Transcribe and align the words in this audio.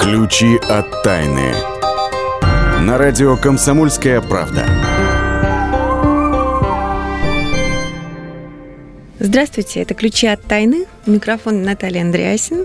Ключи 0.00 0.56
от 0.56 1.02
тайны. 1.02 1.52
На 2.80 2.96
радио 2.96 3.36
«Комсомольская 3.36 4.22
правда». 4.22 4.64
Здравствуйте, 9.18 9.82
это 9.82 9.92
«Ключи 9.92 10.26
от 10.26 10.42
тайны». 10.42 10.86
Микрофон 11.04 11.62
Наталья 11.64 12.00
Андреасин. 12.00 12.64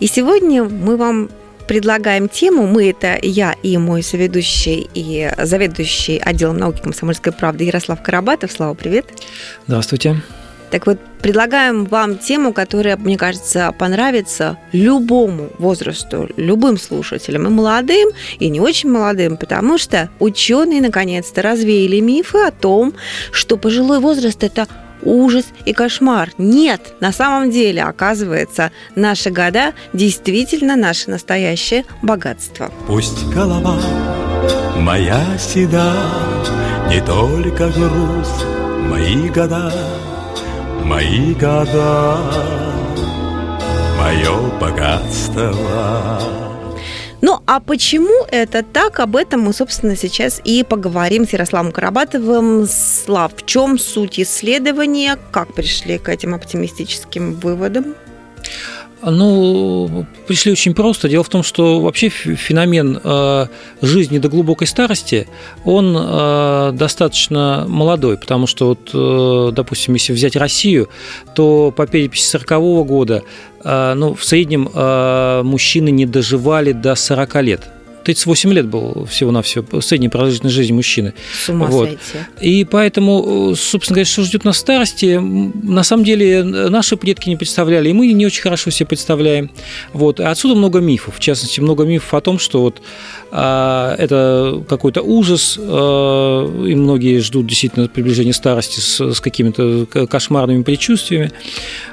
И 0.00 0.08
сегодня 0.08 0.64
мы 0.64 0.96
вам 0.96 1.30
предлагаем 1.68 2.28
тему. 2.28 2.66
Мы 2.66 2.90
это 2.90 3.16
я 3.22 3.54
и 3.62 3.78
мой 3.78 4.02
соведущий 4.02 4.90
и 4.92 5.30
заведующий 5.38 6.18
отделом 6.18 6.58
науки 6.58 6.82
комсомольской 6.82 7.32
правды 7.32 7.62
Ярослав 7.62 8.02
Карабатов. 8.02 8.50
Слава, 8.50 8.74
привет. 8.74 9.06
Здравствуйте. 9.68 10.20
Так 10.70 10.86
вот, 10.86 10.98
предлагаем 11.22 11.84
вам 11.84 12.18
тему, 12.18 12.52
которая, 12.52 12.96
мне 12.96 13.16
кажется, 13.16 13.72
понравится 13.78 14.58
любому 14.72 15.50
возрасту, 15.58 16.28
любым 16.36 16.78
слушателям, 16.78 17.46
и 17.46 17.50
молодым, 17.50 18.10
и 18.38 18.48
не 18.48 18.60
очень 18.60 18.90
молодым, 18.90 19.36
потому 19.36 19.78
что 19.78 20.10
ученые 20.18 20.80
наконец-то 20.80 21.42
развеяли 21.42 22.00
мифы 22.00 22.38
о 22.38 22.50
том, 22.50 22.94
что 23.32 23.56
пожилой 23.56 24.00
возраст 24.00 24.42
это 24.42 24.66
ужас 25.02 25.46
и 25.64 25.72
кошмар. 25.72 26.30
Нет, 26.38 26.94
на 27.00 27.12
самом 27.12 27.50
деле, 27.50 27.82
оказывается, 27.82 28.72
наши 28.94 29.30
года 29.30 29.72
действительно 29.92 30.76
наше 30.76 31.10
настоящее 31.10 31.84
богатство. 32.02 32.70
Пусть 32.86 33.24
голова 33.26 33.78
моя 34.76 35.22
седа, 35.38 35.92
не 36.88 37.00
только 37.00 37.68
груз, 37.68 38.44
мои 38.88 39.28
года 39.28 39.72
мои 40.86 41.34
года, 41.34 42.18
мое 43.98 44.58
богатство. 44.60 45.52
Ну, 47.20 47.40
а 47.46 47.60
почему 47.60 48.24
это 48.30 48.62
так? 48.62 49.00
Об 49.00 49.16
этом 49.16 49.40
мы, 49.40 49.52
собственно, 49.52 49.96
сейчас 49.96 50.40
и 50.44 50.62
поговорим 50.62 51.26
с 51.26 51.32
Ярославом 51.32 51.72
Карабатовым. 51.72 52.66
Слав, 52.66 53.32
в 53.36 53.44
чем 53.46 53.78
суть 53.78 54.20
исследования? 54.20 55.18
Как 55.32 55.52
пришли 55.52 55.98
к 55.98 56.08
этим 56.08 56.34
оптимистическим 56.34 57.34
выводам? 57.34 57.96
Ну, 59.02 60.06
пришли 60.26 60.52
очень 60.52 60.74
просто. 60.74 61.08
Дело 61.08 61.22
в 61.22 61.28
том, 61.28 61.42
что 61.42 61.80
вообще 61.80 62.08
феномен 62.08 62.98
э, 63.02 63.46
жизни 63.82 64.18
до 64.18 64.28
глубокой 64.28 64.66
старости, 64.66 65.28
он 65.64 65.96
э, 65.96 66.72
достаточно 66.72 67.66
молодой, 67.68 68.16
потому 68.16 68.46
что, 68.46 68.68
вот, 68.68 68.90
э, 68.94 69.52
допустим, 69.52 69.94
если 69.94 70.12
взять 70.12 70.34
Россию, 70.34 70.88
то 71.34 71.72
по 71.76 71.86
переписи 71.86 72.26
40 72.26 72.86
года 72.86 73.22
ну, 73.64 74.14
в 74.14 74.24
среднем 74.24 74.70
мужчины 75.44 75.90
не 75.90 76.06
доживали 76.06 76.70
до 76.70 76.94
40 76.94 77.42
лет– 77.42 77.68
38 78.06 78.52
лет 78.52 78.66
был 78.68 79.04
всего-навсего 79.10 79.80
средняя 79.80 80.10
продолжительность 80.10 80.54
жизни 80.54 80.72
мужчины. 80.72 81.12
С 81.44 81.48
ума 81.48 81.66
вот. 81.66 81.88
сойти. 81.88 82.24
И 82.40 82.64
поэтому, 82.64 83.54
собственно 83.56 83.96
говоря, 83.96 84.04
что 84.04 84.22
ждет 84.22 84.44
нас 84.44 84.56
в 84.56 84.58
старости, 84.60 85.18
на 85.18 85.82
самом 85.82 86.04
деле 86.04 86.44
наши 86.44 86.96
предки 86.96 87.28
не 87.28 87.36
представляли, 87.36 87.88
и 87.88 87.92
мы 87.92 88.12
не 88.12 88.24
очень 88.24 88.42
хорошо 88.42 88.70
себе 88.70 88.86
представляем. 88.86 89.50
Вот. 89.92 90.20
И 90.20 90.22
отсюда 90.22 90.54
много 90.54 90.78
мифов, 90.78 91.16
в 91.16 91.20
частности, 91.20 91.58
много 91.58 91.82
мифов 91.82 92.14
о 92.14 92.20
том, 92.20 92.38
что 92.38 92.60
вот 92.60 92.80
а, 93.32 93.96
это 93.98 94.62
какой-то 94.68 95.02
ужас, 95.02 95.58
а, 95.60 96.64
и 96.64 96.76
многие 96.76 97.18
ждут 97.18 97.46
действительно 97.46 97.88
приближения 97.88 98.32
старости 98.32 98.78
с, 98.78 99.00
с 99.00 99.20
какими-то 99.20 99.86
кошмарными 99.86 100.62
предчувствиями. 100.62 101.32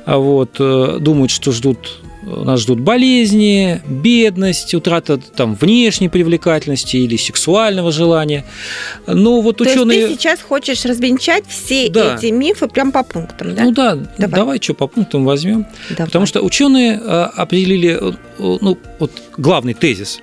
А 0.06 0.18
вот, 0.18 0.58
э, 0.60 0.98
думают, 1.00 1.32
что 1.32 1.52
ждут 1.52 2.04
нас 2.26 2.62
ждут 2.62 2.80
болезни, 2.80 3.82
бедность, 3.88 4.74
утрата 4.74 5.18
там, 5.18 5.56
внешней 5.56 6.10
привлекательности 6.10 6.98
или 6.98 7.18
сексуального 7.18 7.92
желания. 7.92 8.46
Но 9.08 9.42
вот 9.42 9.58
То 9.58 9.64
ученые... 9.64 10.00
есть 10.00 10.14
ты 10.14 10.20
сейчас 10.20 10.42
хочешь 10.42 10.86
развенчать 10.86 11.46
все 11.48 11.90
да. 11.90 12.16
эти 12.16 12.28
мифы 12.28 12.68
прям 12.68 12.92
по 12.92 13.04
пунктам, 13.04 13.56
да? 13.56 13.64
Ну 13.64 13.72
да, 13.72 13.96
давай, 14.18 14.40
давай 14.40 14.62
что, 14.62 14.74
по 14.74 14.88
пунктам 14.88 15.26
возьмем. 15.26 15.66
Давай. 15.90 16.06
Потому 16.08 16.26
что 16.26 16.42
ученые 16.42 17.00
а, 17.04 17.26
определили 17.36 17.98
э, 18.00 18.14
ну, 18.38 18.78
вот 19.00 19.12
главный 19.38 19.74
тезис 19.74 20.20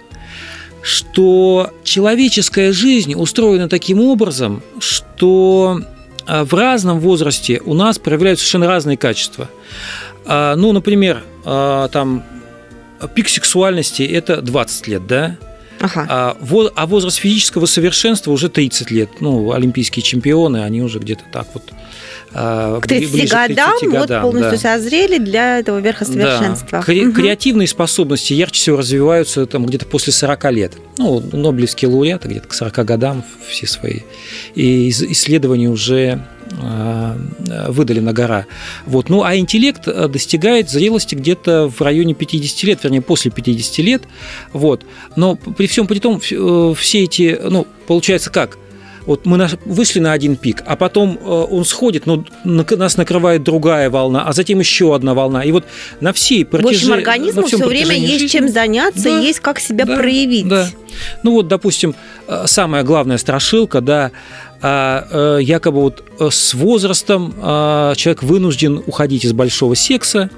что 0.82 1.70
человеческая 1.84 2.72
жизнь 2.72 3.14
устроена 3.14 3.68
таким 3.68 4.00
образом, 4.00 4.62
что 4.78 5.80
а, 6.26 6.44
в 6.44 6.54
разном 6.54 7.00
возрасте 7.00 7.60
у 7.64 7.74
нас 7.74 7.98
проявляются 7.98 8.44
совершенно 8.44 8.68
разные 8.68 8.96
качества. 8.96 9.48
А, 10.26 10.56
ну, 10.56 10.72
например, 10.72 11.22
а, 11.44 11.88
там 11.88 12.24
пик 13.14 13.28
сексуальности– 13.28 14.02
это 14.04 14.42
20 14.42 14.86
лет, 14.88 15.06
да? 15.06 15.36
Ага. 15.80 16.06
А, 16.08 16.36
а 16.76 16.86
возраст 16.86 17.18
физического 17.18 17.66
совершенства 17.66 18.30
уже 18.32 18.48
30 18.48 18.90
лет. 18.90 19.10
Ну, 19.20 19.52
олимпийские 19.52 20.02
чемпионы, 20.02 20.62
они 20.62 20.82
уже 20.82 20.98
где-то 20.98 21.24
так 21.32 21.46
вот 21.54 21.72
к 22.32 22.82
30 22.86 23.12
ближе 23.12 23.34
годам, 23.34 23.76
к 23.76 23.80
30 23.80 23.88
годам 23.90 24.22
вот 24.22 24.32
полностью 24.32 24.60
да. 24.62 24.76
созрели 24.76 25.18
для 25.18 25.58
этого 25.58 25.78
верхосовершенства. 25.78 26.84
Да. 26.86 26.92
Угу. 26.92 27.12
Креативные 27.12 27.66
способности 27.66 28.32
ярче 28.32 28.60
всего 28.60 28.76
развиваются 28.78 29.46
там 29.46 29.66
где-то 29.66 29.86
после 29.86 30.12
40 30.12 30.52
лет. 30.52 30.72
Ну, 30.98 31.20
Нобелевские 31.32 31.90
лауреаты 31.90 32.28
где-то 32.28 32.48
к 32.48 32.54
40 32.54 32.84
годам 32.84 33.24
все 33.48 33.66
свои. 33.66 34.00
И 34.54 34.90
исследования 34.90 35.68
уже 35.68 36.24
а, 36.62 37.16
выдали 37.68 38.00
на 38.00 38.12
гора. 38.12 38.46
Вот. 38.86 39.08
Ну, 39.08 39.22
а 39.22 39.36
интеллект 39.36 39.86
э, 39.86 40.08
достигает 40.08 40.68
зрелости 40.68 41.14
где-то 41.14 41.68
в 41.68 41.80
районе 41.80 42.14
50 42.14 42.62
лет, 42.64 42.84
вернее, 42.84 43.02
после 43.02 43.30
50 43.30 43.78
лет. 43.78 44.02
Вот. 44.52 44.84
Но 45.16 45.36
при 45.36 45.66
всем 45.66 45.86
при 45.86 45.98
том, 46.00 46.20
э, 46.30 46.74
все 46.76 47.04
эти, 47.04 47.38
ну, 47.42 47.66
получается 47.86 48.30
как– 48.30 48.58
вот 49.10 49.26
мы 49.26 49.48
вышли 49.64 49.98
на 49.98 50.12
один 50.12 50.36
пик, 50.36 50.62
а 50.64 50.76
потом 50.76 51.18
э, 51.20 51.24
он 51.24 51.64
сходит, 51.64 52.06
но 52.06 52.24
нас 52.44 52.96
накрывает 52.96 53.42
другая 53.42 53.90
волна, 53.90 54.22
а 54.24 54.32
затем 54.32 54.60
еще 54.60 54.94
одна 54.94 55.14
волна. 55.14 55.42
И 55.42 55.50
вот 55.50 55.64
на 56.00 56.12
всей 56.12 56.44
протяжении... 56.44 56.76
В 56.76 56.78
общем, 56.78 56.92
организму 56.92 57.42
все 57.42 57.66
время 57.66 57.96
есть 57.96 58.12
жизни, 58.20 58.26
чем 58.28 58.48
заняться, 58.48 59.02
да, 59.02 59.18
есть 59.18 59.40
как 59.40 59.58
себя 59.58 59.84
да, 59.84 59.96
проявить. 59.96 60.46
Да. 60.46 60.68
Ну 61.24 61.32
вот, 61.32 61.48
допустим, 61.48 61.96
э, 62.28 62.44
самая 62.46 62.84
главная 62.84 63.18
страшилка, 63.18 63.80
да, 63.80 64.12
а, 64.62 65.38
э, 65.38 65.42
якобы 65.42 65.80
вот 65.80 66.04
с 66.18 66.52
возрастом 66.52 67.34
а, 67.38 67.94
человек 67.94 68.22
вынужден 68.22 68.82
уходить 68.86 69.24
из 69.24 69.32
большого 69.32 69.74
секса, 69.74 70.28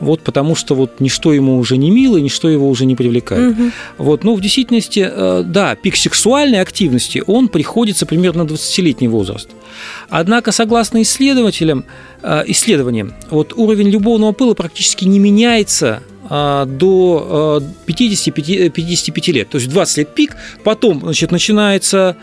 вот 0.00 0.20
потому 0.20 0.54
что 0.54 0.74
вот 0.74 1.00
ничто 1.00 1.32
ему 1.32 1.58
уже 1.58 1.76
не 1.76 1.90
мило, 1.90 2.18
ничто 2.18 2.48
его 2.48 2.68
уже 2.68 2.86
не 2.86 2.94
привлекает. 2.94 3.52
Угу. 3.52 3.70
Вот, 3.98 4.24
ну, 4.24 4.36
в 4.36 4.40
действительности, 4.40 5.08
э, 5.10 5.42
да, 5.44 5.74
пик 5.74 5.96
сексуальной 5.96 6.60
активности, 6.60 7.22
он 7.26 7.48
приходится 7.48 8.06
примерно 8.06 8.44
на 8.44 8.48
20-летний 8.48 9.08
возраст. 9.08 9.48
Однако, 10.08 10.52
согласно 10.52 11.02
исследователям, 11.02 11.84
э, 12.22 12.44
исследованиям, 12.46 13.14
вот 13.30 13.52
уровень 13.56 13.88
любовного 13.88 14.32
пыла 14.32 14.54
практически 14.54 15.04
не 15.04 15.18
меняется 15.18 16.02
э, 16.17 16.17
до 16.28 17.62
55, 17.86 18.72
55 18.72 19.28
лет. 19.28 19.48
То 19.48 19.58
есть 19.58 19.70
20 19.70 19.98
лет 19.98 20.14
пик, 20.14 20.36
потом 20.64 21.00
значит, 21.00 21.30
начинается 21.30 22.16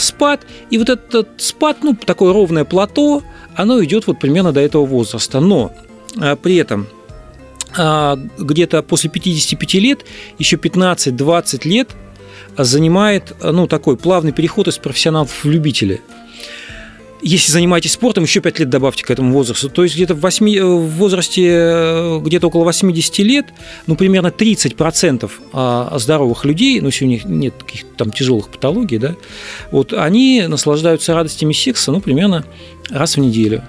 спад, 0.00 0.46
и 0.70 0.78
вот 0.78 0.88
этот 0.88 1.28
спад, 1.38 1.78
ну, 1.82 1.94
такое 1.94 2.32
ровное 2.32 2.64
плато, 2.64 3.22
оно 3.56 3.82
идет 3.82 4.06
вот 4.06 4.18
примерно 4.18 4.52
до 4.52 4.60
этого 4.60 4.84
возраста. 4.84 5.40
Но 5.40 5.72
при 6.42 6.56
этом 6.56 6.88
а, 7.76 8.16
где-то 8.38 8.82
после 8.82 9.10
55 9.10 9.74
лет, 9.74 10.04
еще 10.38 10.56
15-20 10.56 11.68
лет 11.68 11.90
занимает 12.56 13.34
ну, 13.42 13.66
такой 13.66 13.96
плавный 13.96 14.32
переход 14.32 14.68
из 14.68 14.78
профессионалов 14.78 15.44
в 15.44 15.48
любители. 15.48 16.00
Если 17.20 17.50
занимаетесь 17.50 17.92
спортом, 17.92 18.24
еще 18.24 18.40
5 18.40 18.60
лет 18.60 18.68
добавьте 18.68 19.04
к 19.04 19.10
этому 19.10 19.32
возрасту. 19.32 19.68
То 19.68 19.82
есть 19.82 19.96
где-то 19.96 20.14
в, 20.14 20.20
8, 20.20 20.48
э, 20.48 20.64
в 20.64 20.88
возрасте 20.96 21.48
э, 21.48 22.20
где-то 22.22 22.46
около 22.46 22.64
80 22.64 23.18
лет, 23.18 23.46
ну, 23.86 23.96
примерно 23.96 24.28
30% 24.28 25.30
а, 25.52 25.98
здоровых 25.98 26.44
людей, 26.44 26.80
ну, 26.80 26.90
у 27.00 27.04
них 27.04 27.24
нет 27.24 27.54
каких-то 27.58 27.88
там 27.96 28.12
тяжелых 28.12 28.48
патологий, 28.48 28.98
да, 28.98 29.16
вот 29.70 29.92
они 29.92 30.44
наслаждаются 30.46 31.14
радостями 31.14 31.52
секса, 31.52 31.90
ну, 31.90 32.00
примерно 32.00 32.44
раз 32.90 33.16
в 33.16 33.20
неделю. 33.20 33.62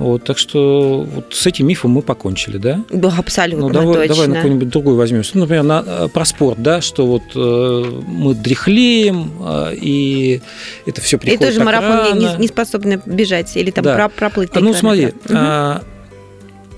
Вот, 0.00 0.24
так 0.24 0.38
что 0.38 1.02
вот 1.02 1.34
с 1.34 1.46
этим 1.46 1.66
мифом 1.66 1.90
мы 1.90 2.00
покончили, 2.00 2.56
да? 2.56 2.82
Да, 2.88 3.12
абсолютно 3.18 3.66
ну, 3.66 3.72
давай, 3.72 4.08
точно. 4.08 4.14
давай 4.14 4.28
на 4.28 4.34
какой-нибудь 4.36 4.68
другой 4.70 4.94
возьмем. 4.94 5.22
Ну, 5.34 5.40
например, 5.40 5.62
на, 5.62 5.84
э, 5.86 6.08
про 6.08 6.24
спорт, 6.24 6.62
да, 6.62 6.80
что 6.80 7.06
вот 7.06 7.22
э, 7.34 8.00
мы 8.06 8.34
дряхлеем, 8.34 9.30
э, 9.40 9.74
и 9.74 10.40
это 10.86 11.02
все 11.02 11.18
приходит 11.18 11.42
И 11.42 11.44
тоже 11.44 11.62
марафон 11.62 12.18
не, 12.18 12.34
не 12.38 12.48
способны 12.48 13.02
бежать 13.04 13.54
или 13.58 13.70
там 13.70 13.84
да. 13.84 14.08
проплыть. 14.08 14.48
А, 14.54 14.60
ну, 14.60 14.72
смотри, 14.72 15.08
угу. 15.08 15.14
а, 15.32 15.82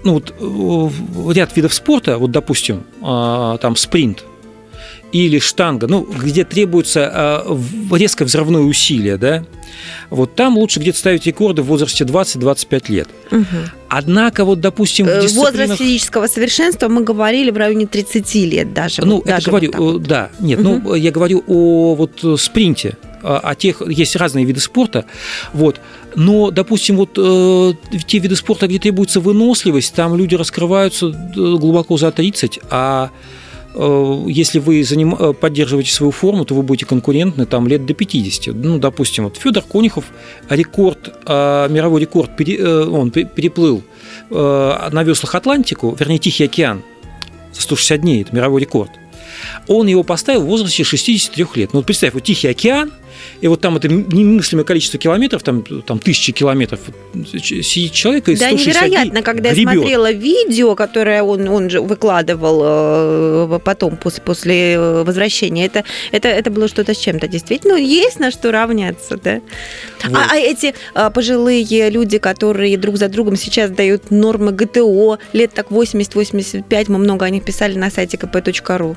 ну, 0.03 0.15
вот, 0.41 1.33
ряд 1.33 1.55
видов 1.55 1.73
спорта, 1.75 2.19
вот, 2.19 2.33
допустим, 2.33 2.83
а, 3.03 3.57
там 3.59 3.77
спринт, 3.77 4.25
или 5.13 5.39
штанга, 5.39 5.87
ну, 5.87 6.03
где 6.03 6.45
требуется 6.45 7.45
э, 7.47 7.97
резко 7.97 8.25
взрывное 8.25 8.63
усилие, 8.63 9.19
да, 9.19 9.45
вот 10.11 10.35
там 10.35 10.57
лучше 10.57 10.81
где-то 10.81 10.99
ставить 10.99 11.27
рекорды 11.27 11.63
в 11.63 11.67
возрасте 11.67 12.05
20-25 12.05 12.93
лет. 12.93 13.09
Угу. 13.31 13.45
Однако, 13.89 14.45
вот, 14.45 14.61
допустим, 14.61 15.07
в 15.07 15.11
Э, 15.11 15.23
дисциплинах... 15.23 15.53
Возраст 15.53 15.79
физического 15.79 16.27
совершенства 16.27 16.89
мы 16.89 17.03
говорили 17.03 17.51
в 17.51 17.57
районе 17.57 17.87
30 17.87 18.35
лет 18.35 18.73
даже. 18.73 19.05
Ну, 19.05 19.17
вот 19.17 19.27
это 19.27 19.35
даже 19.37 19.51
говорю, 19.51 19.73
вот 19.75 19.93
вот. 19.93 20.03
да, 20.03 20.31
нет, 20.41 20.61
ну, 20.61 20.95
я 20.95 21.11
говорю 21.11 21.45
о 21.47 21.95
вот 21.95 22.25
э, 22.25 22.37
спринте, 22.39 22.97
о 23.23 23.39
о 23.39 23.55
тех, 23.55 23.83
есть 23.87 24.17
разные 24.17 24.45
виды 24.45 24.61
спорта, 24.61 25.05
вот, 25.53 25.81
но, 26.15 26.51
допустим, 26.51 26.97
вот 26.97 27.11
э, 27.17 27.73
те 28.07 28.19
виды 28.19 28.37
спорта, 28.37 28.67
где 28.67 28.79
требуется 28.79 29.21
выносливость, 29.21 29.95
там 29.95 30.17
люди 30.17 30.35
раскрываются 30.35 31.07
э, 31.07 31.13
глубоко 31.35 31.97
за 31.97 32.13
30, 32.13 32.61
а 32.71 33.11
если 34.29 34.59
вы 34.59 34.81
заним- 34.83 35.17
э, 35.19 35.33
поддерживаете 35.33 35.91
свою 35.93 36.11
форму, 36.13 36.45
то 36.45 36.55
вы 36.55 36.63
будете 36.63 36.87
конкурентны 36.87 37.47
там 37.47 37.67
лет 37.69 37.87
до 37.87 37.95
50. 37.95 38.55
Ну, 38.55 38.79
допустим, 38.79 39.25
вот 39.25 39.37
Федор 39.37 39.65
рекорд, 40.49 41.15
э, 41.27 41.69
мировой 41.71 42.01
рекорд, 42.03 42.37
пере- 42.37 42.57
э, 42.59 42.85
он 42.87 43.11
пе- 43.11 43.25
переплыл 43.25 43.83
э, 44.31 44.89
на 44.93 45.03
веслах 45.05 45.35
Атлантику, 45.35 45.97
вернее, 45.99 46.19
Тихий 46.19 46.45
океан 46.45 46.83
за 47.53 47.63
160 47.63 48.01
дней, 48.01 48.23
это 48.23 48.35
мировой 48.35 48.61
рекорд. 48.63 48.91
Он 49.69 49.87
его 49.87 50.03
поставил 50.05 50.43
в 50.43 50.47
возрасте 50.47 50.85
63 50.85 51.57
лет. 51.57 51.71
Ну, 51.73 51.81
вот 51.81 51.87
представь, 51.87 52.15
вот 52.15 52.23
Тихий 52.25 52.49
океан, 52.49 52.93
и 53.41 53.49
вот 53.49 53.61
там 53.61 53.77
это 53.77 53.89
немыслимое 53.89 54.65
количество 54.65 54.99
километров, 54.99 55.43
там, 55.43 55.63
там 55.63 55.99
тысячи 55.99 56.33
километров, 56.33 56.81
сидит 57.15 57.93
человек 57.93 58.29
и 58.29 58.37
Да, 58.37 58.49
160 58.49 58.83
невероятно, 58.83 59.23
когда 59.23 59.49
я 59.49 59.55
гребет. 59.55 59.73
смотрела 59.75 60.13
видео, 60.13 60.75
которое 60.75 61.23
он, 61.23 61.49
он 61.49 61.71
же 61.71 61.81
выкладывал 61.81 62.61
э, 63.55 63.59
потом, 63.65 63.97
после, 63.97 64.23
после 64.23 64.75
э, 64.75 65.03
возвращения, 65.03 65.67
это, 65.67 65.85
это, 66.13 66.29
это 66.29 66.51
было 66.51 66.69
что-то 66.69 66.95
с 66.95 66.99
чем-то. 66.99 67.29
Действительно, 67.29 67.75
есть 67.75 68.21
на 68.21 68.31
что 68.31 68.53
равняться, 68.53 69.17
да. 69.17 69.41
Вот. 70.05 70.17
А, 70.17 70.27
а 70.33 70.37
эти 70.37 70.75
а, 70.95 71.11
пожилые 71.11 71.91
люди, 71.91 72.19
которые 72.19 72.77
друг 72.77 72.97
за 72.97 73.09
другом 73.09 73.37
сейчас 73.37 73.71
дают 73.71 74.11
нормы 74.11 74.53
ГТО, 74.53 75.19
лет 75.33 75.53
так 75.55 75.69
80-85, 75.71 76.85
мы 76.89 76.99
много 76.99 77.25
о 77.25 77.31
них 77.31 77.45
писали 77.45 77.77
на 77.77 77.91
сайте 77.91 78.17
kp.ru. 78.17 78.97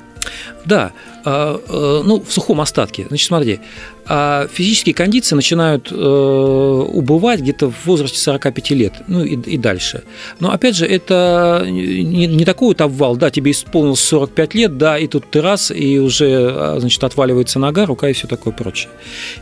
Да, 0.65 0.91
а, 0.91 1.14
ну, 1.25 2.23
в 2.25 2.31
сухом 2.31 2.61
остатке. 2.61 3.05
Значит, 3.09 3.27
смотри, 3.27 3.59
а 4.07 4.47
физические 4.51 4.93
кондиции 4.93 5.35
начинают 5.35 5.91
э, 5.91 5.95
убывать 5.95 7.39
где-то 7.39 7.71
в 7.71 7.85
возрасте 7.85 8.19
45 8.19 8.69
лет, 8.71 8.93
ну 9.07 9.23
и, 9.23 9.35
и 9.35 9.57
дальше. 9.57 10.03
Но 10.39 10.51
опять 10.51 10.75
же, 10.75 10.85
это 10.85 11.65
не, 11.67 12.27
не 12.27 12.45
такой 12.45 12.69
вот 12.69 12.81
обвал, 12.81 13.15
да, 13.15 13.31
тебе 13.31 13.51
исполнилось 13.51 14.01
45 14.01 14.53
лет, 14.53 14.77
да, 14.77 14.99
и 14.99 15.07
тут 15.07 15.31
ты 15.31 15.41
раз, 15.41 15.71
и 15.71 15.97
уже, 15.97 16.51
а, 16.51 16.77
значит, 16.79 17.03
отваливается 17.03 17.57
нога, 17.57 17.87
рука 17.87 18.09
и 18.09 18.13
все 18.13 18.27
такое 18.27 18.53
прочее. 18.53 18.89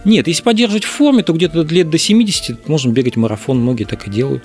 Нет, 0.05 0.27
если 0.27 0.43
поддерживать 0.43 0.85
в 0.85 0.89
форме, 0.89 1.23
то 1.23 1.33
где-то 1.33 1.63
лет 1.63 1.89
до 1.89 1.97
70 1.97 2.69
можно 2.69 2.91
бегать 2.91 3.17
марафон, 3.17 3.59
многие 3.59 3.83
так 3.83 4.07
и 4.07 4.09
делают. 4.09 4.43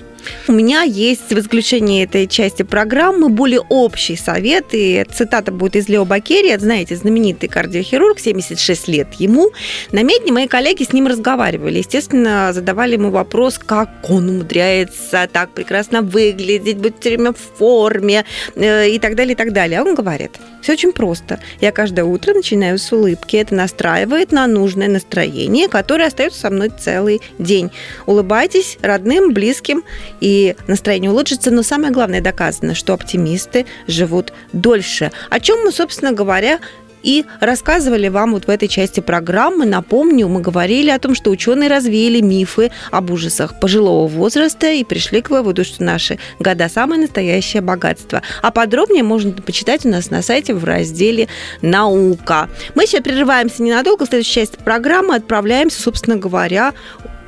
У 0.49 0.53
меня 0.53 0.83
есть 0.83 1.31
в 1.31 1.39
исключении 1.39 2.03
этой 2.03 2.27
части 2.27 2.63
программы 2.63 3.29
более 3.29 3.61
общий 3.61 4.17
совет, 4.17 4.67
и 4.73 5.05
цитата 5.13 5.53
будет 5.53 5.77
из 5.77 5.89
Лео 5.89 6.05
Бакерия, 6.05 6.59
знаете, 6.59 6.97
знаменитый 6.97 7.28
кардиохирург, 7.35 8.19
76 8.19 8.89
лет 8.89 9.15
ему. 9.15 9.51
На 9.93 10.03
медне 10.03 10.33
мои 10.33 10.47
коллеги 10.47 10.83
с 10.83 10.93
ним 10.93 11.07
разговаривали, 11.07 11.79
естественно, 11.79 12.53
задавали 12.53 12.95
ему 12.95 13.11
вопрос, 13.11 13.59
как 13.59 13.89
он 14.09 14.29
умудряется 14.29 15.29
так 15.33 15.51
прекрасно 15.51 16.03
выглядеть, 16.03 16.79
быть 16.79 16.95
все 17.01 17.11
время 17.11 17.33
в 17.33 17.59
форме 17.59 18.25
э, 18.55 18.89
и 18.91 18.99
так 18.99 19.15
далее, 19.15 19.35
и 19.35 19.37
так 19.37 19.53
далее. 19.53 19.81
А 19.81 19.83
он 19.83 19.95
говорит, 19.95 20.33
все 20.61 20.73
очень 20.73 20.93
просто. 20.93 21.41
Я 21.61 21.73
каждое 21.73 22.05
утро 22.05 22.35
начинаю 22.35 22.79
с 22.79 22.93
улыбки. 22.93 23.37
Это 23.37 23.55
настраивает 23.55 24.33
на 24.33 24.47
нужное 24.47 24.89
настроение, 24.89 25.69
которое 25.69 26.07
остается 26.07 26.41
со 26.41 26.51
мной 26.51 26.71
целый 26.77 27.21
день. 27.39 27.71
Улыбайтесь 28.07 28.79
родным, 28.83 29.33
близким, 29.33 29.85
и 30.21 30.57
настроение 30.67 31.11
улучшится. 31.11 31.51
Но 31.51 31.63
самое 31.63 31.93
главное 31.93 32.21
доказано, 32.21 32.75
что 32.75 32.95
оптимисты 32.95 33.67
живут 33.87 34.33
дольше. 34.53 35.13
О 35.31 35.41
чем 35.41 35.65
мы, 35.65 35.73
собственно 35.73 36.13
говоря, 36.13 36.59
и 37.03 37.25
рассказывали 37.41 38.09
вам 38.09 38.33
вот 38.33 38.47
в 38.47 38.51
этой 38.51 38.69
части 38.69 39.01
программы. 39.01 39.67
Напомню, 39.67 40.29
мы 40.29 40.41
говорили 40.41 40.91
о 40.91 40.99
том, 40.99 41.15
что 41.15 41.31
ученые 41.31 41.69
развеяли 41.69 42.21
мифы 42.21 42.71
об 42.91 43.11
ужасах 43.11 43.59
пожилого 43.61 44.07
возраста 44.07 44.71
и 44.71 44.85
пришли 44.85 45.23
к 45.23 45.31
выводу, 45.31 45.65
что 45.65 45.83
наши 45.83 46.19
года 46.39 46.69
самое 46.69 47.01
настоящее 47.01 47.63
богатство. 47.63 48.23
А 48.43 48.51
подробнее 48.51 49.03
можно 49.03 49.33
почитать 49.33 49.85
у 49.87 49.89
нас 49.89 50.11
на 50.11 50.23
сайте 50.23 50.55
в 50.55 50.65
разделе 50.65 51.29
«Наука». 51.63 52.49
Мы 52.75 52.87
сейчас 52.87 53.03
прерываемся 53.03 53.63
ненадолго. 53.63 54.05
В 54.05 54.09
следующей 54.09 54.35
части 54.35 54.57
программы 54.63 55.15
отправляемся, 55.15 55.81
собственно 55.81 56.17
говоря, 56.17 56.73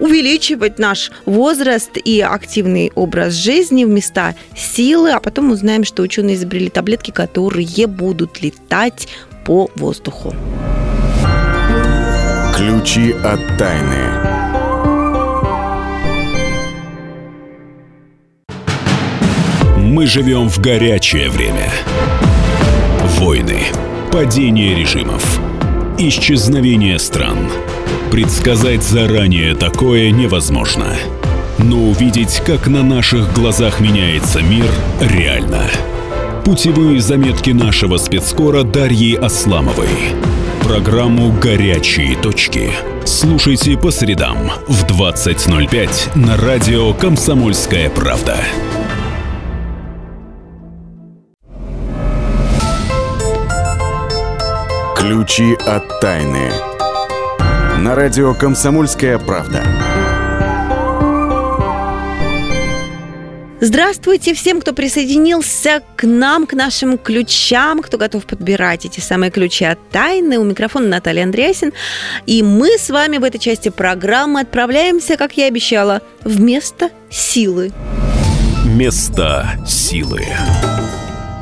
увеличивать 0.00 0.78
наш 0.78 1.12
возраст 1.26 1.96
и 1.96 2.20
активный 2.20 2.90
образ 2.94 3.34
жизни 3.34 3.84
в 3.84 3.88
места 3.88 4.34
силы, 4.56 5.10
а 5.12 5.20
потом 5.20 5.52
узнаем, 5.52 5.84
что 5.84 6.02
ученые 6.02 6.36
изобрели 6.36 6.70
таблетки, 6.70 7.10
которые 7.10 7.86
будут 7.86 8.42
летать 8.42 9.06
по 9.50 9.68
воздуху. 9.74 10.32
Ключи 12.54 13.10
от 13.10 13.40
тайны. 13.58 13.96
Мы 19.76 20.06
живем 20.06 20.48
в 20.48 20.60
горячее 20.60 21.30
время. 21.30 21.68
Войны, 23.18 23.62
падение 24.12 24.76
режимов, 24.76 25.40
исчезновение 25.98 27.00
стран. 27.00 27.50
Предсказать 28.12 28.84
заранее 28.84 29.56
такое 29.56 30.12
невозможно. 30.12 30.94
Но 31.58 31.88
увидеть, 31.88 32.40
как 32.46 32.68
на 32.68 32.84
наших 32.84 33.32
глазах 33.32 33.80
меняется 33.80 34.42
мир, 34.42 34.70
реально. 35.00 35.64
Путевые 36.44 37.00
заметки 37.00 37.50
нашего 37.50 37.98
спецкора 37.98 38.62
Дарьи 38.62 39.14
Асламовой. 39.14 39.88
Программу 40.62 41.32
«Горячие 41.32 42.16
точки». 42.16 42.70
Слушайте 43.04 43.76
по 43.76 43.90
средам 43.90 44.50
в 44.66 44.84
20.05 44.84 46.16
на 46.18 46.36
радио 46.38 46.94
«Комсомольская 46.94 47.90
правда». 47.90 48.36
Ключи 54.96 55.54
от 55.66 56.00
тайны. 56.00 56.50
На 57.80 57.94
радио 57.94 58.34
«Комсомольская 58.34 59.18
правда». 59.18 59.62
Здравствуйте 63.62 64.32
всем, 64.32 64.62
кто 64.62 64.72
присоединился 64.72 65.82
к 65.94 66.06
нам, 66.06 66.46
к 66.46 66.54
нашим 66.54 66.96
ключам, 66.96 67.82
кто 67.82 67.98
готов 67.98 68.24
подбирать 68.24 68.86
эти 68.86 69.00
самые 69.00 69.30
ключи 69.30 69.66
от 69.66 69.90
тайны. 69.90 70.38
У 70.38 70.44
микрофона 70.44 70.88
Наталья 70.88 71.24
Андреасин. 71.24 71.74
И 72.24 72.42
мы 72.42 72.78
с 72.78 72.88
вами 72.88 73.18
в 73.18 73.24
этой 73.24 73.38
части 73.38 73.68
программы 73.68 74.40
отправляемся, 74.40 75.18
как 75.18 75.36
я 75.36 75.46
обещала, 75.46 76.00
в 76.24 76.40
место 76.40 76.88
силы. 77.10 77.70
Места 78.64 79.50
силы. 79.68 80.24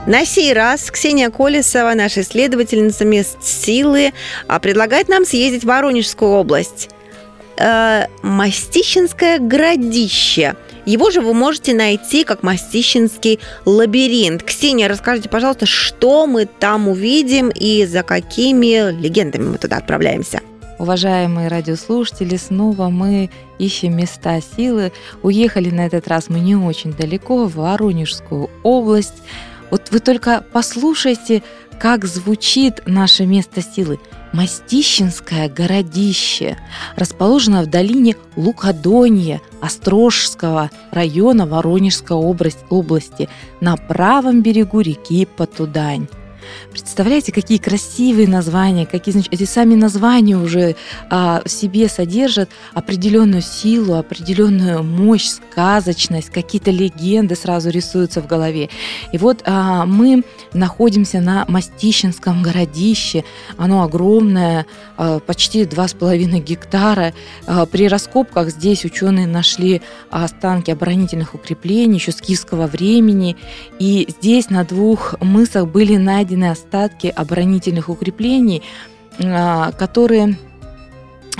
На 0.08 0.25
сей 0.25 0.52
раз 0.52 0.90
Ксения 0.90 1.30
Колесова, 1.30 1.94
наша 1.94 2.22
исследовательница 2.22 3.04
мест 3.04 3.37
силы, 3.42 4.12
а, 4.48 4.58
предлагает 4.58 5.08
нам 5.08 5.25
съездить 5.25 5.62
в 5.62 5.66
Воронежскую 5.68 6.32
область. 6.32 6.88
Э, 7.58 8.06
Мастищинское 8.22 9.38
городище. 9.38 10.56
Его 10.87 11.11
же 11.11 11.20
вы 11.20 11.35
можете 11.35 11.75
найти 11.75 12.25
как 12.25 12.42
Мастищинский 12.42 13.40
лабиринт. 13.64 14.42
Ксения, 14.42 14.88
расскажите, 14.88 15.28
пожалуйста, 15.28 15.66
что 15.66 16.26
мы 16.26 16.47
там 16.47 16.88
увидим 16.88 17.50
и 17.50 17.87
за 17.87 18.02
какими 18.02 18.92
легендами 19.00 19.49
мы 19.49 19.58
туда 19.58 19.76
отправляемся? 19.76 20.40
Уважаемые 20.78 21.49
радиослушатели, 21.49 22.37
снова 22.37 22.88
мы 22.88 23.30
ищем 23.58 23.97
места 23.97 24.40
силы. 24.56 24.92
Уехали 25.23 25.70
на 25.70 25.87
этот 25.87 26.06
раз 26.06 26.28
мы 26.28 26.38
не 26.38 26.54
очень 26.54 26.92
далеко, 26.92 27.47
в 27.47 27.56
Воронежскую 27.56 28.49
область. 28.62 29.23
Вот 29.70 29.90
вы 29.90 29.99
только 29.99 30.44
послушайте, 30.52 31.42
как 31.80 32.04
звучит 32.04 32.82
наше 32.87 33.26
место 33.26 33.61
силы. 33.61 33.99
Мастищинское 34.32 35.49
городище 35.49 36.58
расположено 36.97 37.62
в 37.62 37.66
долине 37.66 38.16
Лукадонья 38.37 39.40
Острожского 39.61 40.70
района 40.90 41.47
Воронежской 41.47 42.16
области 42.16 43.28
на 43.61 43.76
правом 43.76 44.42
берегу 44.42 44.80
реки 44.80 45.26
Потудань. 45.26 46.08
Представляете, 46.71 47.33
какие 47.33 47.59
красивые 47.59 48.28
названия, 48.28 48.87
какие, 48.87 49.12
значит, 49.12 49.33
эти 49.33 49.45
сами 49.45 49.75
названия 49.75 50.37
уже 50.37 50.76
а, 51.11 51.43
в 51.45 51.49
себе 51.49 51.88
содержат 51.88 52.50
определенную 52.75 53.43
силу, 53.43 53.95
определенную 53.95 54.83
мощь, 54.83 55.26
сказочность, 55.26 56.31
какие-то 56.31 56.71
легенды 56.71 57.35
сразу 57.35 57.71
рисуются 57.71 58.21
в 58.21 58.26
голове. 58.26 58.69
И 59.12 59.19
вот 59.19 59.43
а, 59.45 59.87
мы 59.87 60.25
находимся 60.52 61.21
на 61.21 61.45
Мастищинском 61.49 62.43
городище, 62.43 63.25
оно 63.57 63.83
огромное, 63.83 64.67
а, 64.97 65.21
почти 65.21 65.64
2,5 65.64 66.40
гектара. 66.40 67.14
А, 67.47 67.67
при 67.67 67.88
раскопках 67.88 68.50
здесь 68.50 68.85
ученые 68.85 69.26
нашли 69.26 69.83
останки 70.11 70.71
оборонительных 70.71 71.35
укреплений 71.35 71.97
еще 71.97 72.12
с 72.12 72.21
киевского 72.21 72.67
времени, 72.67 73.37
и 73.78 74.07
здесь 74.09 74.50
на 74.50 74.64
двух 74.64 75.14
мысах 75.21 75.69
были 75.69 75.97
найдены 75.97 76.38
остатки 76.47 77.07
оборонительных 77.09 77.88
укреплений, 77.88 78.62
а, 79.23 79.73
которые 79.73 80.38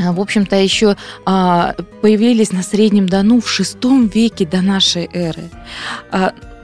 а, 0.01 0.13
в 0.13 0.21
общем-то, 0.21 0.57
еще 0.57 0.97
а, 1.27 1.75
появились 2.03 2.53
на 2.53 2.63
Среднем 2.63 3.09
Дону 3.09 3.41
в 3.41 3.47
VI 3.47 4.09
веке 4.13 4.47
до 4.47 4.61
нашей 4.61 5.09
эры. 5.13 5.51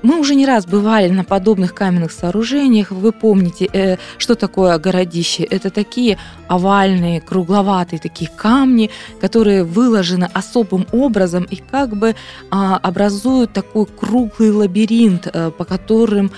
Мы 0.05 0.21
уже 0.21 0.35
не 0.35 0.45
раз 0.45 0.67
бывали 0.67 1.09
на 1.09 1.25
подобных 1.25 1.75
каменных 1.75 2.13
сооружениях. 2.13 2.91
Вы 2.91 3.11
помните, 3.11 3.71
э, 3.73 3.97
что 4.19 4.35
такое 4.35 4.79
городище? 4.79 5.45
Это 5.45 5.71
такие 5.71 6.19
овальные, 6.47 7.23
кругловатые 7.23 7.99
такие 7.99 8.31
камни, 8.31 8.91
которые 9.19 9.65
выложены 9.65 10.29
особым 10.35 10.87
образом 10.93 11.45
и 11.45 11.57
как 11.57 11.97
бы 11.97 12.15
образуют 12.51 13.55
такой 13.55 13.87
круглый 13.87 14.51
лабиринт, 14.51 15.27
э, 15.27 15.51
по 15.51 15.65
которым 15.65 16.31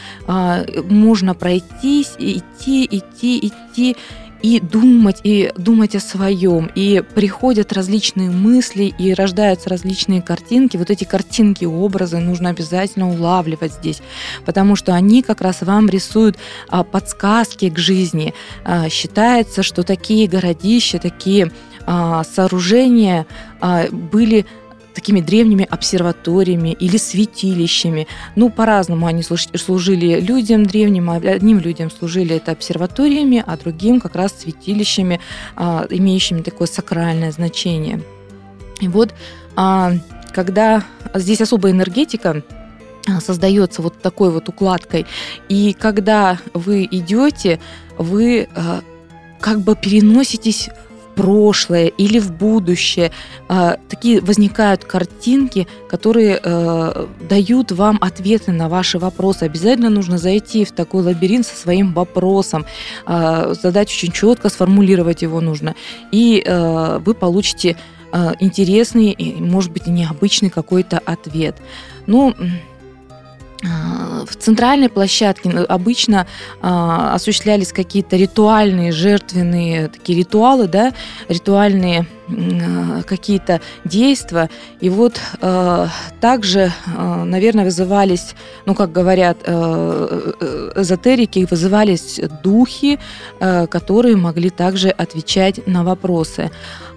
можно 0.89 1.35
пройтись, 1.35 2.15
идти, 2.19 2.87
идти, 2.89 3.39
идти 3.49 3.97
и 4.43 4.61
думать, 4.61 5.21
и 5.25 5.53
думать 5.57 5.95
о 5.95 6.01
своем. 6.01 6.71
И 6.75 7.03
приходят 7.15 7.73
различные 7.73 8.31
мысли, 8.31 8.85
и 8.99 9.15
рождаются 9.15 9.69
различные 9.69 10.23
картинки. 10.23 10.77
Вот 10.77 10.91
эти 10.91 11.05
картинки, 11.05 11.65
образы 11.65 12.19
нужно 12.19 12.51
обязательно 12.51 13.11
улавливать 13.11 13.73
здесь, 13.73 14.03
потому 14.45 14.77
что 14.77 14.95
они 14.95 15.23
как 15.23 15.41
раз 15.41 15.63
вам 15.63 15.89
рисуют 15.89 16.37
а, 16.69 16.85
подсказки 16.85 17.71
к 17.71 17.79
жизни. 17.79 18.35
А, 18.65 18.89
считается, 18.89 19.63
что 19.63 19.83
такие 19.83 20.29
городища, 20.29 20.99
такие 20.99 21.51
а, 21.87 22.25
сооружения 22.25 23.27
были 23.91 24.45
такими 24.97 25.21
древними 25.21 25.67
обсерваториями 25.71 26.71
или 26.71 26.97
святилищами. 26.97 28.09
Ну, 28.35 28.49
по-разному 28.49 29.07
они 29.07 29.23
служили 29.23 30.21
людям 30.21 30.65
древним. 30.65 31.11
Одним 31.11 31.59
людям 31.59 31.91
служили 31.91 32.37
это 32.37 32.53
обсерваториями, 32.53 33.45
а 33.47 33.59
другим 33.59 34.01
как 34.01 34.17
раз 34.17 34.33
святилищами, 34.41 35.21
а, 35.55 35.87
имеющими 35.91 36.41
такое 36.41 36.67
сакральное 36.67 37.31
значение. 37.31 38.01
И 38.81 38.89
вот 38.89 39.15
а, 39.55 39.93
когда 40.33 40.83
здесь 41.15 41.43
особая 41.43 41.73
энергетика, 41.73 42.43
а, 43.07 43.21
создается 43.21 43.83
вот 43.83 44.01
такой 44.01 44.31
вот 44.31 44.49
укладкой. 44.49 45.05
И 45.51 45.77
когда 45.79 46.39
вы 46.55 46.89
идете, 46.91 47.61
вы 47.99 48.49
как 49.41 49.61
бы 49.61 49.77
переноситесь 49.77 50.71
прошлое 51.17 51.87
или 51.87 52.19
в 52.21 52.31
будущее. 52.31 53.11
А, 53.49 53.79
такие 53.89 54.21
возникают 54.21 54.85
картинки, 54.85 55.67
которые 55.89 56.39
э, 56.43 57.07
дают 57.29 57.73
вам 57.73 57.99
ответы 58.01 58.53
на 58.53 58.69
ваши 58.69 58.99
вопросы. 58.99 59.45
Обязательно 59.45 59.91
нужно 59.91 60.19
зайти 60.19 60.65
в 60.65 60.73
такой 60.73 61.03
лабиринт 61.03 61.47
со 61.47 61.57
своим 61.57 61.95
вопросом, 61.95 62.67
а, 63.07 63.55
задать 63.55 63.89
очень 63.89 64.13
четко, 64.13 64.51
сформулировать 64.51 65.23
его 65.23 65.41
нужно. 65.41 65.75
И 66.13 66.43
э, 66.45 66.99
вы 66.99 67.15
получите 67.15 67.77
э, 68.13 68.33
интересный, 68.39 69.17
может 69.41 69.73
быть, 69.73 69.87
необычный 69.87 70.51
какой-то 70.51 70.99
ответ. 70.99 71.57
Ну, 72.07 72.35
в 73.63 74.37
центральной 74.37 74.89
площадке 74.89 75.49
обычно 75.51 76.27
а, 76.61 77.15
осуществлялись 77.15 77.73
какие-то 77.73 78.17
ритуальные, 78.17 78.93
жертвенные 78.93 79.89
такие 79.89 80.19
ритуалы, 80.19 80.69
да, 80.69 80.93
ритуальные 81.29 82.07
а, 82.26 82.26
какие-то 83.07 83.61
действия. 83.85 84.51
И 84.81 84.89
вот 84.89 85.21
а, 85.41 85.89
также, 86.21 86.73
а, 86.97 87.25
наверное, 87.25 87.65
вызывались, 87.65 88.35
ну, 88.67 88.75
как 88.75 88.93
говорят 88.93 89.39
а, 89.47 90.73
эзотерики, 90.77 91.47
вызывались 91.49 92.21
духи, 92.43 92.99
а, 93.41 93.67
которые 93.67 94.17
могли 94.17 94.51
также 94.51 94.89
отвечать 94.91 95.67
на 95.67 95.85
вопросы. 95.85 96.51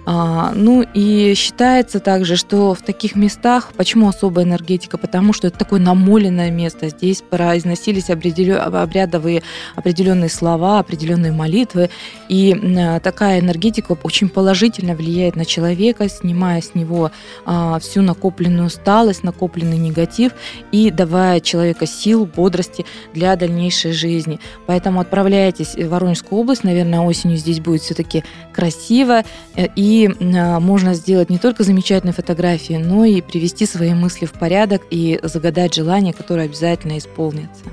А, 0.06 0.52
ну 0.54 0.84
и 0.94 1.34
считается 1.36 2.00
также, 2.00 2.36
что 2.36 2.74
в 2.74 2.82
таких 2.82 3.16
местах, 3.16 3.70
почему 3.76 4.08
особая 4.08 4.44
энергетика? 4.44 4.98
Потому 4.98 5.32
что 5.32 5.46
это 5.48 5.58
такое 5.58 5.78
намоленное 5.78 6.50
место. 6.50 6.88
Здесь 6.88 7.22
произносились 7.22 8.10
обрядовые 8.10 9.42
определенные 9.76 10.30
слова, 10.30 10.78
определенные 10.78 11.32
молитвы. 11.32 11.90
И 12.28 12.54
а, 12.54 13.00
такая 13.00 13.40
энергетика 13.40 13.96
очень 14.02 14.28
положительно 14.28 14.94
влияет 14.94 15.19
на 15.34 15.44
человека, 15.44 16.08
снимая 16.08 16.60
с 16.60 16.74
него 16.74 17.10
а, 17.44 17.78
всю 17.78 18.02
накопленную 18.02 18.66
усталость, 18.66 19.22
накопленный 19.22 19.78
негатив 19.78 20.32
и 20.72 20.90
давая 20.90 21.40
человека 21.40 21.86
сил, 21.86 22.26
бодрости 22.26 22.84
для 23.14 23.36
дальнейшей 23.36 23.92
жизни. 23.92 24.40
Поэтому 24.66 25.00
отправляйтесь 25.00 25.74
в 25.74 25.88
Воронежскую 25.88 26.40
область, 26.40 26.64
наверное, 26.64 27.00
осенью 27.00 27.36
здесь 27.36 27.60
будет 27.60 27.82
все-таки 27.82 28.24
красиво 28.52 29.22
э, 29.56 29.66
и 29.76 30.10
а, 30.36 30.60
можно 30.60 30.94
сделать 30.94 31.30
не 31.30 31.38
только 31.38 31.64
замечательные 31.64 32.14
фотографии, 32.14 32.74
но 32.74 33.04
и 33.04 33.20
привести 33.20 33.66
свои 33.66 33.94
мысли 33.94 34.26
в 34.26 34.32
порядок 34.32 34.82
и 34.90 35.20
загадать 35.22 35.74
желание, 35.74 36.12
которое 36.12 36.46
обязательно 36.46 36.98
исполнится. 36.98 37.64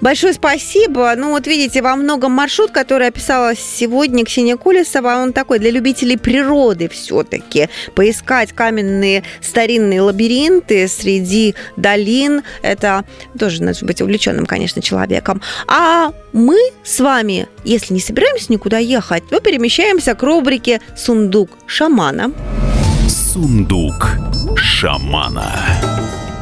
Большое 0.00 0.32
спасибо. 0.32 1.12
Ну 1.16 1.30
вот 1.30 1.46
видите, 1.46 1.82
во 1.82 1.96
многом 1.96 2.32
маршрут, 2.32 2.70
который 2.70 3.08
описала 3.08 3.54
сегодня 3.54 4.24
Ксения 4.24 4.56
Колесова, 4.56 5.16
он 5.22 5.32
такой 5.32 5.58
для 5.58 5.70
любителей 5.70 6.16
природы 6.16 6.88
все-таки. 6.88 7.68
Поискать 7.94 8.52
каменные 8.52 9.22
старинные 9.40 10.00
лабиринты 10.00 10.88
среди 10.88 11.54
долин, 11.76 12.42
это 12.62 13.04
тоже 13.38 13.62
нужно 13.62 13.86
быть 13.86 14.00
увлеченным, 14.00 14.46
конечно, 14.46 14.82
человеком. 14.82 15.40
А 15.66 16.12
мы 16.32 16.56
с 16.82 17.00
вами, 17.00 17.48
если 17.64 17.94
не 17.94 18.00
собираемся 18.00 18.52
никуда 18.52 18.78
ехать, 18.78 19.28
то 19.28 19.40
перемещаемся 19.40 20.14
к 20.14 20.22
рубрике 20.22 20.80
«Сундук 20.96 21.50
шамана». 21.66 22.32
Сундук 23.08 24.16
шамана. 24.56 25.52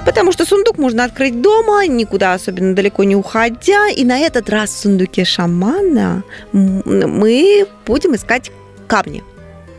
Потому 0.05 0.33
что 0.33 0.45
сундук 0.45 0.79
можно 0.79 1.05
открыть 1.05 1.41
дома, 1.41 1.87
никуда 1.87 2.35
особенно 2.35 2.75
далеко 2.75 3.05
не 3.05 3.17
уходя. 3.17 3.89
И 3.89 4.05
на 4.05 4.19
этот 4.19 4.51
раз 4.51 4.71
в 4.71 4.79
сундуке 4.79 5.25
шамана 5.25 6.25
мы 6.53 7.67
будем 7.87 8.15
искать 8.15 8.51
камни. 8.89 9.23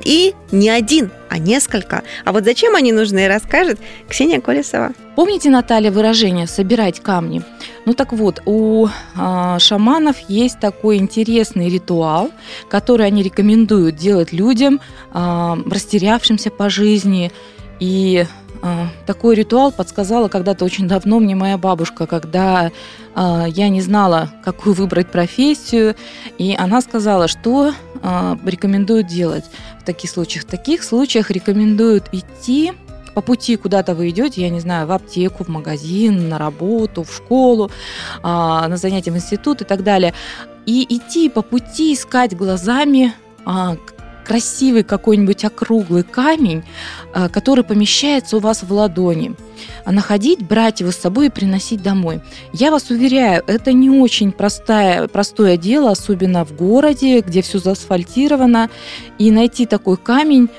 И 0.04 0.34
не 0.52 0.70
один, 0.70 1.12
а 1.30 1.38
несколько. 1.38 2.04
А 2.26 2.32
вот 2.32 2.44
зачем 2.44 2.76
они 2.76 2.92
нужны, 2.92 3.28
расскажет 3.28 3.80
Ксения 4.10 4.42
Колесова. 4.42 4.92
Помните, 5.16 5.50
Наталья, 5.50 5.92
выражение 5.92 6.48
«собирать 6.48 7.00
камни»? 7.00 7.42
Ну 7.86 7.94
так 7.94 8.12
вот, 8.12 8.42
у 8.46 8.88
э, 8.88 9.58
шаманов 9.60 10.18
есть 10.28 10.60
такой 10.60 10.98
интересный 10.98 11.70
ритуал, 11.70 12.32
который 12.70 13.06
они 13.06 13.24
рекомендуют 13.24 13.96
делать 13.96 14.34
людям, 14.34 14.82
э, 15.14 15.56
растерявшимся 15.70 16.50
по 16.50 16.70
жизни. 16.70 17.32
И 17.80 18.26
такой 19.06 19.36
ритуал 19.36 19.72
подсказала 19.72 20.28
когда-то 20.28 20.66
очень 20.66 20.88
давно 20.88 21.20
мне 21.20 21.36
моя 21.36 21.58
бабушка, 21.58 22.08
когда 22.08 22.72
э, 23.16 23.46
я 23.50 23.70
не 23.70 23.82
знала, 23.82 24.30
какую 24.44 24.74
выбрать 24.74 25.12
профессию, 25.12 25.96
и 26.38 26.56
она 26.58 26.82
сказала, 26.82 27.28
что 27.28 27.74
э, 28.02 28.36
рекомендуют 28.46 29.08
делать 29.08 29.46
в 29.82 29.84
таких 29.84 30.10
случаях. 30.10 30.46
В 30.46 30.48
таких 30.48 30.84
случаях 30.84 31.30
рекомендуют 31.30 32.06
идти 32.14 32.72
по 33.14 33.22
пути 33.22 33.58
куда-то 33.58 33.96
вы 33.96 34.10
идете, 34.10 34.42
я 34.42 34.50
не 34.50 34.60
знаю, 34.60 34.88
в 34.88 34.92
аптеку, 34.92 35.44
в 35.44 35.48
магазин, 35.48 36.30
на 36.30 36.38
работу, 36.38 37.04
в 37.04 37.14
школу, 37.14 37.70
а, 38.24 38.68
на 38.68 38.78
занятия 38.78 39.12
в 39.12 39.16
институт 39.16 39.62
и 39.62 39.66
так 39.66 39.84
далее. 39.84 40.14
И 40.66 40.86
идти 40.90 41.30
по 41.30 41.42
пути 41.42 41.94
искать 41.94 42.36
глазами 42.36 43.14
а, 43.46 43.76
красивый 44.24 44.84
какой-нибудь 44.84 45.46
округлый 45.46 46.04
камень, 46.04 46.64
а, 47.14 47.30
который 47.30 47.64
помещается 47.64 48.38
у 48.38 48.40
вас 48.40 48.64
в 48.64 48.72
ладони. 48.72 49.36
А 49.86 49.92
находить, 49.92 50.46
брать 50.46 50.80
его 50.80 50.92
с 50.92 50.98
собой 50.98 51.28
и 51.28 51.30
приносить 51.30 51.82
домой. 51.82 52.22
Я 52.54 52.72
вас 52.72 52.90
уверяю, 52.90 53.44
это 53.48 53.74
не 53.74 53.90
очень 53.90 54.32
простое, 54.32 55.08
простое 55.08 55.58
дело, 55.58 55.92
особенно 55.92 56.46
в 56.46 56.56
городе, 56.56 57.20
где 57.22 57.42
все 57.42 57.60
заасфальтировано. 57.60 58.70
И 59.20 59.32
найти 59.32 59.66
такой 59.66 59.98
камень 59.98 60.50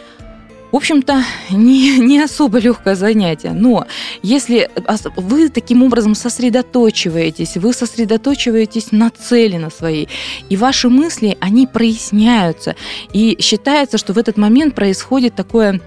В 0.74 0.76
общем-то, 0.76 1.22
не, 1.52 2.00
не 2.00 2.18
особо 2.20 2.58
легкое 2.58 2.96
занятие. 2.96 3.52
Но 3.52 3.86
если 4.22 4.68
вы 5.14 5.48
таким 5.48 5.84
образом 5.84 6.16
сосредоточиваетесь, 6.16 7.56
вы 7.56 7.72
сосредоточиваетесь 7.72 8.90
на 8.90 9.10
цели 9.10 9.56
на 9.56 9.70
своей, 9.70 10.08
и 10.48 10.56
ваши 10.56 10.88
мысли, 10.88 11.38
они 11.38 11.68
проясняются. 11.68 12.74
И 13.12 13.36
считается, 13.38 13.98
что 13.98 14.14
в 14.14 14.18
этот 14.18 14.36
момент 14.36 14.74
происходит 14.74 15.36
такое 15.36 15.80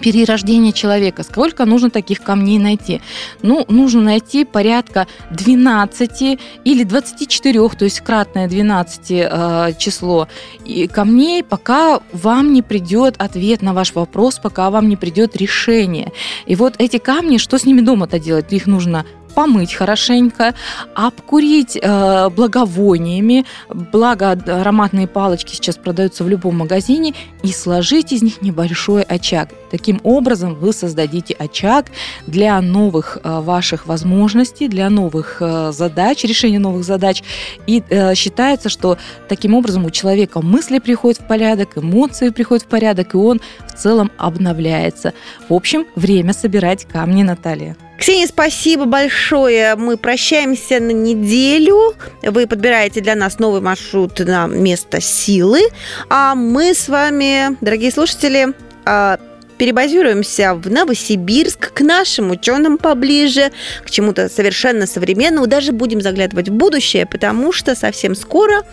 перерождение 0.00 0.72
человека. 0.72 1.22
Сколько 1.22 1.64
нужно 1.64 1.90
таких 1.90 2.22
камней 2.22 2.58
найти? 2.58 3.00
Ну, 3.42 3.64
нужно 3.68 4.00
найти 4.02 4.44
порядка 4.44 5.06
12 5.30 6.38
или 6.64 6.84
24, 6.84 7.68
то 7.70 7.84
есть 7.84 8.00
кратное 8.00 8.48
12 8.48 9.10
э, 9.10 9.72
число 9.78 10.28
и 10.64 10.86
камней, 10.86 11.42
пока 11.42 12.00
вам 12.12 12.52
не 12.52 12.62
придет 12.62 13.16
ответ 13.18 13.62
на 13.62 13.72
ваш 13.72 13.94
вопрос, 13.94 14.38
пока 14.38 14.70
вам 14.70 14.88
не 14.88 14.96
придет 14.96 15.36
решение. 15.36 16.12
И 16.46 16.54
вот 16.54 16.74
эти 16.78 16.98
камни, 16.98 17.38
что 17.38 17.58
с 17.58 17.64
ними 17.64 17.80
дома-то 17.80 18.18
делать? 18.18 18.52
Их 18.52 18.66
нужно 18.66 19.04
помыть 19.34 19.74
хорошенько, 19.74 20.54
обкурить 20.94 21.78
э, 21.80 22.28
благовониями, 22.30 23.44
благо 23.68 24.32
ароматные 24.32 25.06
палочки 25.06 25.54
сейчас 25.54 25.76
продаются 25.76 26.24
в 26.24 26.28
любом 26.28 26.58
магазине, 26.58 27.14
и 27.42 27.52
сложить 27.52 28.12
из 28.12 28.22
них 28.22 28.42
небольшой 28.42 29.02
очаг. 29.02 29.50
Таким 29.70 30.00
образом 30.04 30.54
вы 30.54 30.72
создадите 30.72 31.34
очаг 31.34 31.86
для 32.26 32.60
новых 32.60 33.18
э, 33.22 33.40
ваших 33.40 33.86
возможностей, 33.86 34.68
для 34.68 34.88
новых 34.88 35.38
э, 35.40 35.72
задач, 35.72 36.24
решения 36.24 36.58
новых 36.58 36.84
задач. 36.84 37.22
И 37.66 37.82
э, 37.88 38.14
считается, 38.14 38.68
что 38.68 38.98
таким 39.28 39.54
образом 39.54 39.84
у 39.84 39.90
человека 39.90 40.40
мысли 40.40 40.78
приходят 40.78 41.20
в 41.20 41.26
порядок, 41.26 41.76
эмоции 41.76 42.30
приходят 42.30 42.64
в 42.64 42.68
порядок, 42.68 43.14
и 43.14 43.16
он 43.16 43.40
в 43.66 43.74
целом 43.74 44.10
обновляется. 44.16 45.12
В 45.48 45.54
общем, 45.54 45.86
время 45.96 46.32
собирать 46.32 46.86
камни, 46.86 47.22
Наталья. 47.22 47.76
Ксения, 48.04 48.26
спасибо 48.26 48.84
большое. 48.84 49.76
Мы 49.76 49.96
прощаемся 49.96 50.78
на 50.78 50.90
неделю. 50.90 51.94
Вы 52.20 52.46
подбираете 52.46 53.00
для 53.00 53.14
нас 53.14 53.38
новый 53.38 53.62
маршрут 53.62 54.18
на 54.18 54.46
место 54.46 55.00
силы. 55.00 55.62
А 56.10 56.34
мы 56.34 56.74
с 56.74 56.88
вами, 56.88 57.56
дорогие 57.62 57.90
слушатели, 57.90 58.52
а, 58.84 59.18
перебазируемся 59.56 60.52
в 60.52 60.70
Новосибирск, 60.70 61.72
к 61.72 61.80
нашим 61.80 62.30
ученым 62.30 62.76
поближе, 62.76 63.52
к 63.86 63.90
чему-то 63.90 64.28
совершенно 64.28 64.86
современному. 64.86 65.46
Даже 65.46 65.72
будем 65.72 66.02
заглядывать 66.02 66.50
в 66.50 66.52
будущее, 66.52 67.06
потому 67.06 67.52
что 67.52 67.74
совсем 67.74 68.14
скоро 68.14 68.64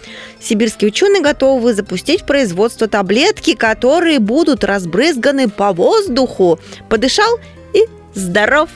сибирские 0.41 0.89
ученые 0.89 1.21
готовы 1.21 1.73
запустить 1.73 2.25
производство 2.25 2.89
таблетки, 2.89 3.55
которые 3.55 4.19
будут 4.19 4.65
разбрызганы 4.65 5.47
по 5.47 5.71
воздуху. 5.71 6.59
Подышал 6.89 7.39
и 7.73 7.85
здоров. 8.13 8.67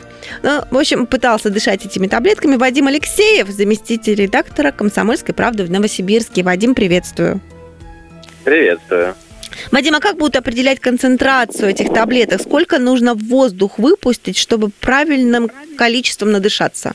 Ну, 0.43 0.63
в 0.71 0.77
общем, 0.77 1.05
пытался 1.05 1.49
дышать 1.49 1.85
этими 1.85 2.07
таблетками 2.07 2.55
Вадим 2.55 2.87
Алексеев, 2.87 3.47
заместитель 3.49 4.15
редактора 4.15 4.71
«Комсомольской 4.71 5.33
правды» 5.33 5.63
в 5.63 5.71
Новосибирске. 5.71 6.43
Вадим, 6.43 6.75
приветствую. 6.75 7.41
Приветствую. 8.43 9.15
Вадим, 9.71 9.95
а 9.95 9.99
как 9.99 10.17
будут 10.17 10.35
определять 10.35 10.79
концентрацию 10.79 11.69
этих 11.69 11.93
таблеток? 11.93 12.41
Сколько 12.41 12.77
нужно 12.77 13.13
в 13.13 13.27
воздух 13.27 13.79
выпустить, 13.79 14.37
чтобы 14.37 14.69
правильным 14.69 15.49
количеством 15.77 16.31
надышаться? 16.31 16.93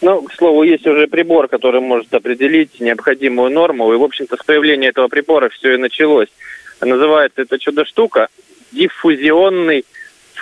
Ну, 0.00 0.22
к 0.22 0.32
слову, 0.34 0.64
есть 0.64 0.86
уже 0.86 1.06
прибор, 1.06 1.46
который 1.46 1.80
может 1.80 2.12
определить 2.12 2.80
необходимую 2.80 3.52
норму. 3.52 3.92
И, 3.92 3.96
в 3.96 4.02
общем-то, 4.02 4.36
с 4.36 4.44
появления 4.44 4.88
этого 4.88 5.06
прибора 5.06 5.48
все 5.48 5.74
и 5.74 5.76
началось. 5.76 6.28
Называется 6.80 7.42
это 7.42 7.58
чудо-штука 7.58 8.28
диффузионный 8.72 9.84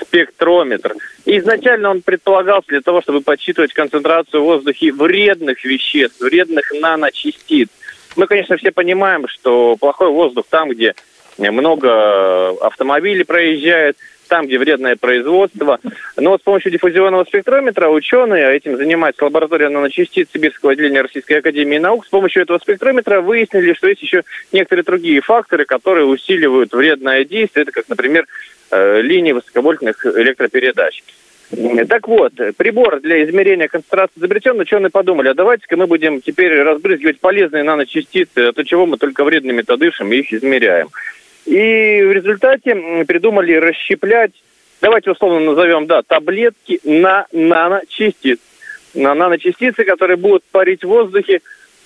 спектрометр. 0.00 0.94
И 1.24 1.38
изначально 1.38 1.90
он 1.90 2.02
предполагался 2.02 2.68
для 2.68 2.80
того, 2.80 3.02
чтобы 3.02 3.20
подсчитывать 3.20 3.72
концентрацию 3.72 4.42
в 4.42 4.46
воздухе 4.46 4.92
вредных 4.92 5.64
веществ, 5.64 6.20
вредных 6.20 6.72
наночастиц. 6.72 7.68
Мы, 8.16 8.26
конечно, 8.26 8.56
все 8.56 8.72
понимаем, 8.72 9.28
что 9.28 9.76
плохой 9.76 10.08
воздух 10.08 10.46
там, 10.48 10.70
где 10.70 10.94
много 11.38 12.50
автомобилей 12.60 13.24
проезжает, 13.24 13.96
там, 14.28 14.46
где 14.46 14.58
вредное 14.58 14.94
производство. 14.94 15.80
Но 16.16 16.30
вот 16.30 16.40
с 16.40 16.44
помощью 16.44 16.70
диффузионного 16.70 17.24
спектрометра 17.24 17.88
ученые, 17.88 18.46
а 18.46 18.52
этим 18.52 18.76
занимается 18.76 19.24
лаборатория 19.24 19.68
наночастиц 19.68 20.28
Сибирского 20.32 20.72
отделения 20.72 21.00
Российской 21.00 21.38
Академии 21.38 21.78
Наук, 21.78 22.06
с 22.06 22.08
помощью 22.08 22.42
этого 22.42 22.58
спектрометра 22.58 23.20
выяснили, 23.22 23.72
что 23.74 23.88
есть 23.88 24.02
еще 24.02 24.22
некоторые 24.52 24.84
другие 24.84 25.20
факторы, 25.20 25.64
которые 25.64 26.06
усиливают 26.06 26.72
вредное 26.72 27.24
действие. 27.24 27.62
Это 27.62 27.72
как, 27.72 27.88
например, 27.88 28.26
э, 28.70 29.00
линии 29.02 29.32
высоковольтных 29.32 30.04
электропередач. 30.06 31.02
Так 31.88 32.06
вот, 32.06 32.32
прибор 32.56 33.00
для 33.00 33.24
измерения 33.24 33.66
концентрации 33.66 34.18
изобретен, 34.18 34.60
ученые 34.60 34.90
подумали, 34.90 35.28
а 35.28 35.34
давайте-ка 35.34 35.76
мы 35.76 35.88
будем 35.88 36.20
теперь 36.20 36.62
разбрызгивать 36.62 37.18
полезные 37.18 37.64
наночастицы, 37.64 38.38
а 38.38 38.52
то 38.52 38.64
чего 38.64 38.86
мы 38.86 38.98
только 38.98 39.24
вредными-то 39.24 39.76
дышим 39.76 40.12
и 40.12 40.18
их 40.18 40.32
измеряем. 40.32 40.88
И 41.46 42.02
в 42.04 42.12
результате 42.12 43.04
придумали 43.04 43.54
расщеплять, 43.54 44.30
давайте 44.80 45.10
условно 45.10 45.40
назовем, 45.40 45.86
да, 45.86 46.02
таблетки 46.02 46.80
на 46.84 47.26
наночастицы. 47.32 48.40
На 48.94 49.14
наночастицы, 49.14 49.84
которые 49.84 50.16
будут 50.16 50.44
парить 50.52 50.84
в 50.84 50.88
воздухе, 50.88 51.40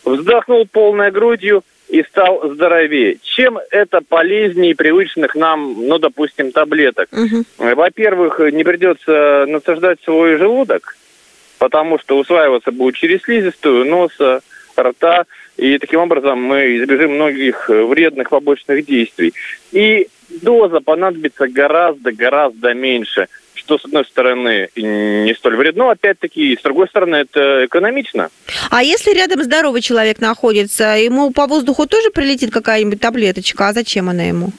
вздохнул 0.04 0.66
полной 0.70 1.10
грудью 1.10 1.62
и 1.94 2.02
стал 2.02 2.50
здоровее. 2.54 3.18
Чем 3.22 3.56
это 3.70 4.00
полезнее 4.00 4.74
привычных 4.74 5.36
нам, 5.36 5.86
ну, 5.86 5.98
допустим, 5.98 6.50
таблеток? 6.50 7.08
Угу. 7.12 7.74
Во-первых, 7.76 8.40
не 8.52 8.64
придется 8.64 9.44
насаждать 9.46 10.00
свой 10.02 10.36
желудок, 10.36 10.96
потому 11.60 12.00
что 12.00 12.18
усваиваться 12.18 12.72
будет 12.72 12.96
через 12.96 13.22
слизистую, 13.22 13.84
носа, 13.86 14.40
рта, 14.76 15.26
и 15.56 15.78
таким 15.78 16.00
образом 16.00 16.42
мы 16.42 16.78
избежим 16.78 17.12
многих 17.12 17.68
вредных 17.68 18.30
побочных 18.30 18.84
действий. 18.84 19.32
И 19.70 20.08
доза 20.42 20.80
понадобится 20.80 21.46
гораздо-гораздо 21.46 22.74
меньше, 22.74 23.28
что, 23.64 23.78
с 23.78 23.84
одной 23.84 24.04
стороны, 24.04 24.68
не 24.76 25.34
столь 25.34 25.56
вредно, 25.56 25.90
опять-таки, 25.90 26.56
с 26.56 26.62
другой 26.62 26.88
стороны, 26.88 27.16
это 27.16 27.66
экономично. 27.66 28.30
А 28.70 28.82
если 28.82 29.12
рядом 29.14 29.42
здоровый 29.42 29.80
человек 29.80 30.20
находится, 30.20 30.96
ему 30.96 31.30
по 31.30 31.46
воздуху 31.46 31.86
тоже 31.86 32.10
прилетит 32.10 32.52
какая-нибудь 32.52 33.00
таблеточка, 33.00 33.68
а 33.68 33.72
зачем 33.72 34.08
она 34.08 34.24
ему? 34.24 34.50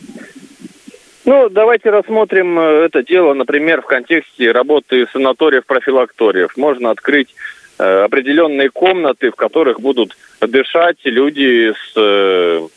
Ну, 1.26 1.50
давайте 1.50 1.90
рассмотрим 1.90 2.60
э, 2.60 2.86
это 2.86 3.04
дело, 3.04 3.34
например, 3.34 3.82
в 3.82 3.88
контексте 3.88 4.52
работы 4.52 5.08
санаториев, 5.12 5.66
профилакториев. 5.66 6.56
Можно 6.56 6.92
открыть 6.92 7.30
Э, 7.78 8.06
определенные 8.06 8.70
комнаты, 8.70 9.32
в 9.32 9.36
которых 9.36 9.82
будут 9.82 10.16
дышать 10.40 10.98
люди 11.04 11.74
с 11.74 11.94
э, 11.98 12.68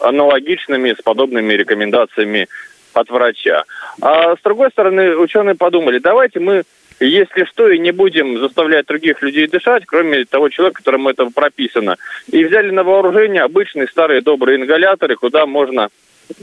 аналогичными, 0.00 0.96
с 0.98 1.02
подобными 1.02 1.52
рекомендациями 1.52 2.48
от 2.96 3.10
врача. 3.10 3.64
А 4.00 4.34
с 4.36 4.40
другой 4.42 4.70
стороны, 4.70 5.16
ученые 5.16 5.54
подумали, 5.54 5.98
давайте 5.98 6.40
мы, 6.40 6.64
если 6.98 7.44
что, 7.44 7.68
и 7.68 7.78
не 7.78 7.92
будем 7.92 8.38
заставлять 8.38 8.86
других 8.86 9.22
людей 9.22 9.46
дышать, 9.46 9.84
кроме 9.86 10.24
того 10.24 10.48
человека, 10.48 10.78
которому 10.78 11.10
это 11.10 11.26
прописано. 11.26 11.96
И 12.30 12.44
взяли 12.44 12.70
на 12.70 12.84
вооружение 12.84 13.42
обычные 13.42 13.88
старые 13.88 14.22
добрые 14.22 14.58
ингаляторы, 14.58 15.16
куда 15.16 15.46
можно 15.46 15.88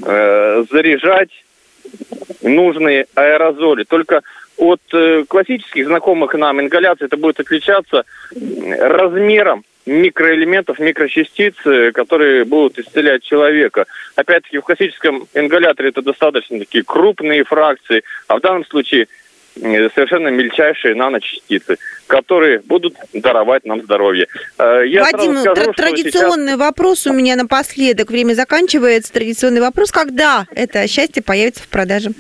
э, 0.06 0.64
заряжать 0.70 1.32
нужные 2.42 3.08
аэрозоли. 3.16 3.84
Только 3.84 4.22
от 4.58 4.82
э, 4.94 5.26
классических 5.28 5.88
знакомых 5.88 6.36
нам 6.36 6.62
ингаляций 6.62 7.08
это 7.08 7.18
будет 7.18 7.40
отличаться 7.40 8.06
размером 8.80 9.66
микроэлементов, 9.86 10.80
микрочастиц, 10.80 11.56
э, 11.66 11.92
которые 11.92 12.46
будут 12.46 12.80
исцелять 12.80 13.24
человека. 13.24 13.86
Опять-таки, 14.16 14.58
в 14.58 14.62
классическом 14.62 15.28
ингаляторе 15.34 15.90
это 15.90 16.02
достаточно 16.02 16.60
такие 16.60 16.84
крупные 16.84 17.44
фракции, 17.44 18.04
а 18.28 18.38
в 18.38 18.42
данном 18.42 18.66
случае 18.66 19.08
э, 19.62 19.90
совершенно 19.90 20.30
мельчайшие 20.30 20.96
наночастицы, 20.96 21.78
которые 22.08 22.60
будут 22.60 22.96
даровать 23.14 23.66
нам 23.66 23.82
здоровье. 23.82 24.28
Я 24.58 25.04
Вадим, 25.04 25.38
скажу, 25.38 25.74
традиционный 25.74 26.54
сейчас... 26.54 26.60
вопрос 26.60 27.08
у 27.08 27.14
меня 27.14 27.36
напоследок. 27.36 28.10
Время 28.10 28.34
заканчивается. 28.34 29.12
Традиционный 29.12 29.62
вопрос. 29.62 29.92
Когда 29.92 30.46
это 30.56 30.88
счастье 30.88 31.22
появится 31.22 31.64
в 31.64 31.68
продаже? 31.68 32.12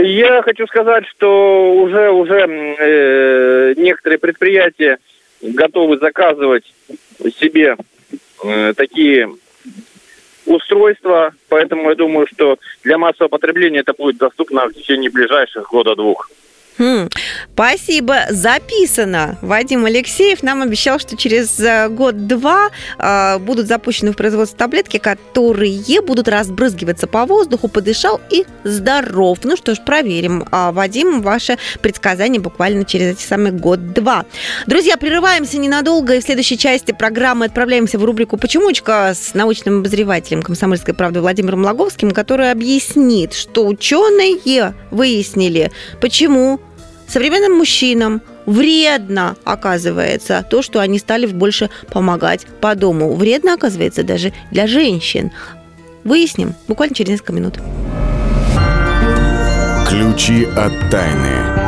Я 0.00 0.42
хочу 0.42 0.66
сказать, 0.68 1.04
что 1.08 1.74
уже 1.74 2.10
уже 2.10 2.46
э, 2.46 3.74
некоторые 3.76 4.18
предприятия 4.18 4.98
готовы 5.40 5.98
заказывать 5.98 6.72
себе 7.38 7.76
э, 8.44 8.72
такие 8.76 9.30
устройства, 10.46 11.34
поэтому 11.48 11.90
я 11.90 11.94
думаю, 11.94 12.26
что 12.26 12.58
для 12.82 12.98
массового 12.98 13.28
потребления 13.28 13.80
это 13.80 13.92
будет 13.92 14.16
доступно 14.16 14.66
в 14.66 14.74
течение 14.74 15.10
ближайших 15.10 15.70
года-двух. 15.70 16.30
Хм, 16.78 17.08
спасибо, 17.54 18.26
записано. 18.30 19.36
Вадим 19.42 19.84
Алексеев 19.84 20.44
нам 20.44 20.62
обещал, 20.62 21.00
что 21.00 21.16
через 21.16 21.58
э, 21.58 21.88
год-два 21.88 22.70
э, 22.98 23.38
будут 23.38 23.66
запущены 23.66 24.12
в 24.12 24.16
производство 24.16 24.56
таблетки, 24.56 24.98
которые 24.98 26.00
будут 26.00 26.28
разбрызгиваться 26.28 27.08
по 27.08 27.26
воздуху, 27.26 27.66
подышал 27.66 28.20
и 28.30 28.44
здоров. 28.62 29.38
Ну 29.42 29.56
что 29.56 29.74
ж, 29.74 29.78
проверим. 29.84 30.46
А, 30.52 30.70
Вадим, 30.70 31.20
ваше 31.20 31.58
предсказание 31.82 32.40
буквально 32.40 32.84
через 32.84 33.16
эти 33.16 33.22
самые 33.22 33.52
год-два. 33.52 34.24
Друзья, 34.66 34.96
прерываемся 34.96 35.58
ненадолго, 35.58 36.14
и 36.14 36.20
в 36.20 36.24
следующей 36.24 36.58
части 36.58 36.92
программы 36.92 37.46
отправляемся 37.46 37.98
в 37.98 38.04
рубрику 38.04 38.36
«Почемучка» 38.36 39.14
с 39.14 39.34
научным 39.34 39.80
обозревателем 39.80 40.42
«Комсомольской 40.42 40.94
правды» 40.94 41.20
Владимиром 41.20 41.64
Логовским, 41.64 42.12
который 42.12 42.52
объяснит, 42.52 43.34
что 43.34 43.66
ученые 43.66 44.74
выяснили, 44.90 45.72
почему 46.00 46.60
современным 47.08 47.58
мужчинам 47.58 48.22
вредно, 48.46 49.36
оказывается, 49.44 50.44
то, 50.48 50.62
что 50.62 50.80
они 50.80 50.98
стали 50.98 51.26
больше 51.26 51.70
помогать 51.90 52.46
по 52.60 52.74
дому. 52.74 53.14
Вредно, 53.14 53.54
оказывается, 53.54 54.02
даже 54.02 54.32
для 54.50 54.66
женщин. 54.66 55.32
Выясним 56.04 56.54
буквально 56.68 56.94
через 56.94 57.10
несколько 57.10 57.32
минут. 57.32 57.54
Ключи 59.88 60.44
от 60.44 60.72
тайны. 60.90 61.67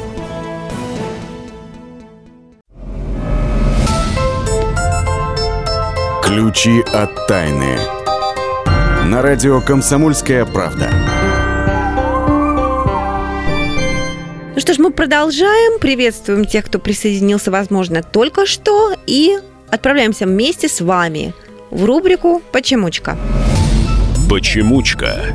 Ключи 6.33 6.81
от 6.93 7.27
тайны. 7.27 7.77
На 9.03 9.21
радио 9.21 9.59
«Комсомольская 9.59 10.45
правда». 10.45 10.89
Ну 14.55 14.61
что 14.61 14.73
ж, 14.73 14.77
мы 14.77 14.91
продолжаем. 14.91 15.77
Приветствуем 15.79 16.45
тех, 16.45 16.67
кто 16.67 16.79
присоединился, 16.79 17.51
возможно, 17.51 18.01
только 18.01 18.45
что. 18.45 18.95
И 19.05 19.39
отправляемся 19.69 20.25
вместе 20.25 20.69
с 20.69 20.79
вами 20.79 21.33
в 21.69 21.83
рубрику 21.83 22.41
«Почемучка». 22.53 23.17
Почемучка. 24.29 25.33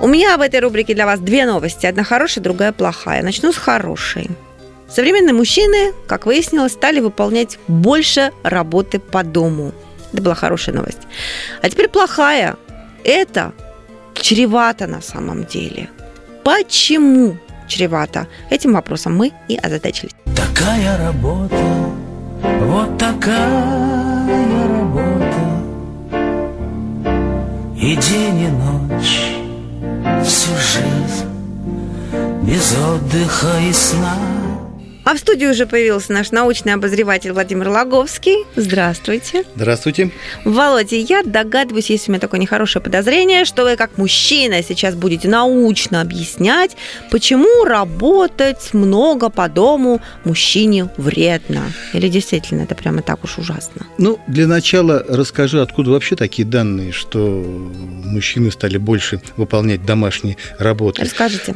У 0.00 0.06
меня 0.06 0.36
в 0.36 0.40
этой 0.40 0.60
рубрике 0.60 0.94
для 0.94 1.04
вас 1.04 1.18
две 1.18 1.46
новости. 1.46 1.84
Одна 1.84 2.04
хорошая, 2.04 2.44
другая 2.44 2.70
плохая. 2.70 3.24
Начну 3.24 3.52
с 3.52 3.56
хорошей. 3.56 4.30
Современные 4.88 5.34
мужчины, 5.34 5.92
как 6.06 6.26
выяснилось, 6.26 6.72
стали 6.72 7.00
выполнять 7.00 7.58
больше 7.68 8.32
работы 8.42 8.98
по 8.98 9.22
дому. 9.22 9.72
Это 10.12 10.22
была 10.22 10.34
хорошая 10.34 10.74
новость. 10.74 11.00
А 11.60 11.68
теперь 11.68 11.88
плохая. 11.88 12.56
Это 13.04 13.52
чревато 14.14 14.86
на 14.86 15.02
самом 15.02 15.44
деле. 15.44 15.90
Почему 16.42 17.36
чревато? 17.68 18.26
Этим 18.50 18.72
вопросом 18.72 19.16
мы 19.16 19.32
и 19.48 19.56
озадачились. 19.56 20.12
Такая 20.34 20.96
работа, 20.98 21.90
вот 22.62 22.98
такая 22.98 24.26
работа, 24.68 25.62
и 27.76 27.94
день 27.94 28.40
и 28.40 28.48
ночь, 28.48 29.20
всю 30.24 30.50
жизнь, 30.56 31.28
без 32.42 32.74
отдыха 32.78 33.58
и 33.68 33.72
сна. 33.72 34.37
А 35.08 35.14
в 35.14 35.18
студии 35.20 35.46
уже 35.46 35.66
появился 35.66 36.12
наш 36.12 36.32
научный 36.32 36.74
обозреватель 36.74 37.32
Владимир 37.32 37.70
Логовский. 37.70 38.44
Здравствуйте. 38.56 39.44
Здравствуйте. 39.56 40.10
Володя, 40.44 40.96
я 40.96 41.22
догадываюсь, 41.22 41.88
есть 41.88 42.10
у 42.10 42.12
меня 42.12 42.20
такое 42.20 42.38
нехорошее 42.38 42.82
подозрение, 42.82 43.46
что 43.46 43.64
вы 43.64 43.76
как 43.76 43.96
мужчина 43.96 44.62
сейчас 44.62 44.94
будете 44.94 45.26
научно 45.26 46.02
объяснять, 46.02 46.76
почему 47.10 47.64
работать 47.64 48.74
много 48.74 49.30
по 49.30 49.48
дому 49.48 50.02
мужчине 50.24 50.90
вредно. 50.98 51.72
Или 51.94 52.08
действительно 52.08 52.64
это 52.64 52.74
прямо 52.74 53.00
так 53.00 53.24
уж 53.24 53.38
ужасно? 53.38 53.86
Ну, 53.96 54.20
для 54.28 54.46
начала 54.46 55.02
расскажи, 55.08 55.62
откуда 55.62 55.90
вообще 55.92 56.16
такие 56.16 56.46
данные, 56.46 56.92
что 56.92 57.18
мужчины 57.18 58.50
стали 58.50 58.76
больше 58.76 59.22
выполнять 59.38 59.86
домашние 59.86 60.36
работы. 60.58 61.00
Расскажите. 61.00 61.54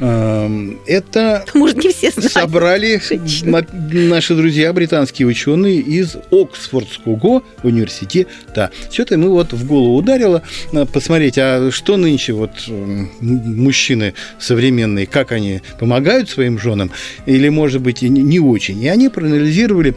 Это 0.86 1.44
Может, 1.52 1.84
не 1.84 1.92
все 1.92 2.12
знают. 2.12 2.32
собрали 2.32 3.02
наши 3.42 4.34
друзья, 4.34 4.72
британские 4.72 5.26
ученые 5.28 5.80
из 5.80 6.16
Оксфордского 6.30 7.42
университета. 7.62 8.70
Это 8.96 9.18
мы 9.18 9.30
вот 9.30 9.52
в 9.52 9.66
голову 9.66 9.96
ударило 9.96 10.42
э, 10.72 10.84
посмотреть, 10.86 11.38
а 11.38 11.70
что 11.70 11.96
нынче 11.96 12.32
вот 12.32 12.50
мужчины 12.68 14.14
современные, 14.38 15.06
как 15.06 15.32
они 15.32 15.62
помогают 15.78 16.30
своим 16.30 16.58
женам, 16.58 16.90
или, 17.26 17.48
может 17.48 17.80
быть, 17.80 18.02
и 18.02 18.08
не 18.08 18.40
очень. 18.40 18.82
И 18.82 18.88
они 18.88 19.08
проанализировали 19.08 19.94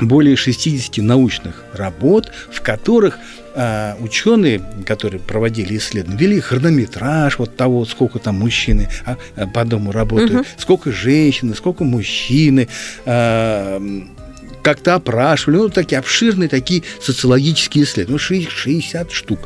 более 0.00 0.36
60 0.36 0.98
научных 0.98 1.64
работ, 1.74 2.30
в 2.50 2.60
которых 2.62 3.18
а, 3.54 3.96
ученые, 4.00 4.62
которые 4.86 5.20
проводили 5.20 5.76
исследования, 5.76 6.18
вели 6.18 6.40
хронометраж 6.40 7.38
вот 7.38 7.56
того, 7.56 7.84
сколько 7.84 8.18
там 8.18 8.36
мужчины 8.40 8.88
а, 9.04 9.16
а, 9.36 9.46
по 9.46 9.64
дому 9.64 9.92
работают, 9.92 10.32
Мгм. 10.32 10.44
сколько 10.56 10.92
женщины, 10.92 11.54
сколько 11.54 11.84
мужчины, 11.84 12.68
а, 13.04 13.80
как-то 14.62 14.94
опрашивали, 14.94 15.56
ну, 15.56 15.68
такие 15.70 15.98
обширные 15.98 16.48
такие 16.48 16.84
социологические 17.00 17.82
исследования, 17.82 18.12
ну, 18.12 18.18
ши- 18.18 18.48
60 18.48 19.10
штук. 19.10 19.40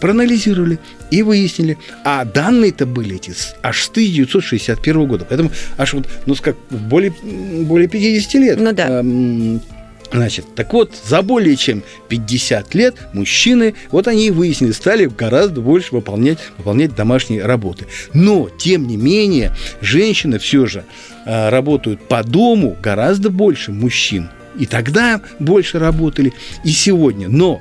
Проанализировали 0.00 0.78
и 1.10 1.22
выяснили. 1.22 1.76
А 2.04 2.24
данные-то 2.24 2.86
были 2.86 3.16
эти 3.16 3.34
аж 3.62 3.82
с 3.84 3.88
1961 3.90 5.06
года. 5.06 5.26
Поэтому 5.28 5.50
аж 5.76 5.92
вот, 5.92 6.08
ну, 6.24 6.34
как 6.36 6.56
более, 6.70 7.10
более 7.12 7.86
50 7.86 8.34
лет. 8.40 8.58
Ну 8.58 8.72
да. 8.72 9.02
Значит, 10.14 10.54
так 10.54 10.72
вот, 10.72 10.92
за 11.04 11.22
более 11.22 11.56
чем 11.56 11.82
50 12.08 12.72
лет 12.76 12.94
мужчины, 13.12 13.74
вот 13.90 14.06
они 14.06 14.28
и 14.28 14.30
выяснили, 14.30 14.70
стали 14.70 15.06
гораздо 15.06 15.60
больше 15.60 15.92
выполнять, 15.92 16.38
выполнять 16.56 16.94
домашние 16.94 17.44
работы. 17.44 17.86
Но, 18.12 18.48
тем 18.48 18.86
не 18.86 18.96
менее, 18.96 19.56
женщины 19.80 20.38
все 20.38 20.66
же 20.66 20.84
а, 21.26 21.50
работают 21.50 22.06
по 22.06 22.22
дому 22.22 22.76
гораздо 22.80 23.28
больше 23.28 23.72
мужчин. 23.72 24.30
И 24.56 24.66
тогда 24.66 25.20
больше 25.40 25.80
работали, 25.80 26.32
и 26.62 26.70
сегодня. 26.70 27.28
Но 27.28 27.60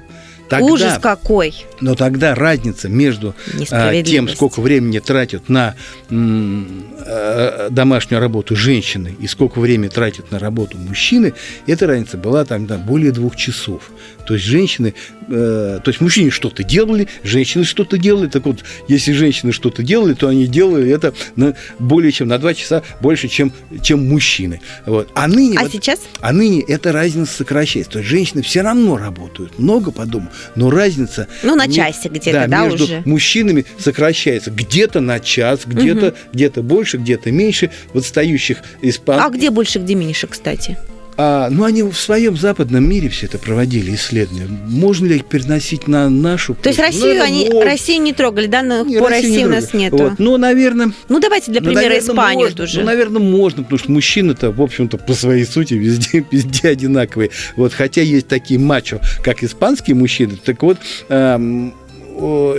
тогда, 0.50 0.66
Ужас 0.66 1.00
какой. 1.02 1.54
но 1.82 1.96
тогда 1.96 2.36
разница 2.36 2.90
между 2.90 3.36
а, 3.72 4.02
тем, 4.04 4.28
сколько 4.30 4.62
времени 4.62 5.00
тратят 5.00 5.50
на 5.50 5.76
э, 6.10 7.68
домашнюю 7.72 8.20
работу 8.20 8.56
женщины 8.56 9.16
и 9.20 9.28
сколько 9.28 9.60
времени 9.60 9.90
тратят 9.90 10.32
на 10.32 10.40
работу 10.40 10.78
мужчины, 10.78 11.34
эта 11.68 11.88
разница 11.88 12.18
была 12.18 12.46
тогда 12.46 12.78
более 12.78 13.12
двух 13.12 13.36
часов. 13.36 13.92
То 14.26 14.36
есть 14.36 14.46
женщины, 14.46 14.94
э, 15.28 15.80
то 15.84 15.90
есть 15.90 16.00
мужчины 16.02 16.32
что-то 16.32 16.64
делали, 16.64 17.08
женщины 17.24 17.64
что-то 17.66 17.98
делали. 17.98 18.28
Так 18.28 18.46
вот, 18.46 18.64
если 18.88 19.12
женщины 19.12 19.52
что-то 19.52 19.84
делали, 19.84 20.14
то 20.14 20.28
они 20.28 20.48
делали 20.48 20.90
это 20.92 21.14
на, 21.36 21.56
более 21.80 22.12
чем 22.12 22.28
на 22.30 22.38
два 22.38 22.54
часа 22.54 22.84
больше, 23.02 23.28
чем, 23.28 23.52
чем 23.82 24.08
мужчины. 24.08 24.62
Вот. 24.86 25.10
А 25.16 25.28
ныне 25.28 25.58
А 25.58 25.64
вот- 25.64 25.72
сейчас? 25.72 26.00
а 26.22 26.32
ныне 26.32 26.62
эта 26.62 26.92
разница 26.92 27.34
сокращается. 27.34 27.94
То 27.94 28.00
есть 28.00 28.10
женщины 28.10 28.42
все 28.42 28.62
равно 28.62 28.98
работают 28.98 29.60
много 29.60 29.92
по 29.92 30.06
дому, 30.06 30.30
но 30.56 30.70
разница... 30.70 31.28
Ну, 31.44 31.56
на 31.56 31.72
часик 31.72 32.12
где-то, 32.12 32.48
да, 32.48 32.66
между 32.66 32.84
уже? 32.86 33.04
мужчинами 33.06 33.66
сокращается. 33.78 34.52
Где-то 34.52 35.00
на 35.02 35.20
час, 35.20 35.62
где-то 35.66 36.16
где-то 36.32 36.62
больше, 36.62 36.98
где-то 36.98 37.32
меньше. 37.32 37.72
В 37.94 37.98
отстающих 37.98 38.60
испан... 38.82 39.20
А 39.20 39.30
где 39.30 39.50
больше, 39.50 39.80
где 39.80 39.96
меньше, 39.96 40.28
кстати? 40.28 40.78
А, 41.18 41.50
ну, 41.50 41.64
они 41.64 41.84
в 41.84 41.94
своем 41.94 42.36
западном 42.36 42.88
мире 42.88 43.10
все 43.10 43.26
это 43.28 43.38
проводили 43.38 43.94
исследования. 43.96 44.48
Можно 44.68 45.08
ли 45.08 45.18
их 45.18 45.26
переносить 45.26 45.88
на 45.88 46.10
нашу 46.10 46.56
То 46.56 46.70
есть 46.70 46.80
почву? 46.80 47.02
Россию 47.02 47.16
Ну, 47.18 47.24
они 47.24 47.50
можно. 47.50 47.66
Россию 47.72 48.02
не 48.02 48.14
трогали, 48.14 48.48
данных 48.48 48.88
Не, 48.88 49.00
по 49.00 49.10
Россию 49.10 49.32
России 49.32 49.38
не 49.40 49.46
у 49.46 49.50
нас 49.50 49.64
трогали. 49.66 49.82
нету. 49.84 49.98
Вот. 49.98 50.14
Ну, 50.20 50.38
наверное, 50.38 50.92
Ну 51.10 51.20
давайте 51.20 51.52
для 51.52 51.62
ну, 51.62 51.68
примера 51.68 51.84
наверное, 51.84 52.10
Испанию 52.10 52.40
можно. 52.42 52.58
тоже. 52.58 52.80
Ну, 52.80 52.86
наверное, 52.86 53.22
можно, 53.22 53.64
потому 53.64 53.80
что 53.80 53.92
мужчины-то, 53.92 54.52
в 54.52 54.62
общем-то, 54.62 54.98
по 54.98 55.14
своей 55.14 55.46
сути 55.46 55.76
везде, 55.76 56.26
везде 56.32 56.70
одинаковые. 56.70 57.30
Вот, 57.56 57.74
хотя 57.74 58.02
есть 58.02 58.28
такие 58.28 58.60
мачо, 58.60 59.00
как 59.24 59.44
испанские 59.44 59.96
мужчины, 59.96 60.38
так 60.44 60.62
вот, 60.64 60.78
эм, 61.10 61.74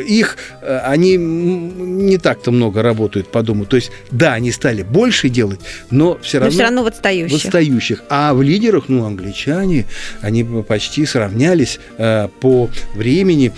их, 0.07 0.37
э, 0.62 0.79
они 0.85 1.17
не 1.17 2.19
так-то 2.19 2.51
много 2.51 2.83
работают 2.83 3.29
по 3.31 3.43
дому. 3.43 3.64
То 3.67 3.77
есть, 3.77 3.90
да, 4.11 4.35
они 4.35 4.51
стали 4.53 4.83
больше 4.83 5.29
делать, 5.29 5.61
но 5.90 6.19
все 6.23 6.38
Но 6.38 6.45
равно... 6.47 6.55
все 6.55 6.62
равно 6.62 6.81
в 6.83 6.85
в 6.85 6.88
отстающих. 6.88 7.45
отстающих. 7.45 8.03
А 8.09 8.35
в 8.35 8.43
лидерах, 8.43 8.85
ну, 8.88 9.05
англичане, 9.05 9.87
они 10.21 10.45
почти 10.67 11.07
сравнялись 11.07 11.79
э, 11.99 12.29
по 12.40 12.69
времени 12.95 13.53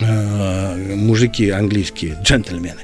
э, 0.00 0.94
мужики 0.94 1.50
английские, 1.50 2.16
джентльмены, 2.22 2.80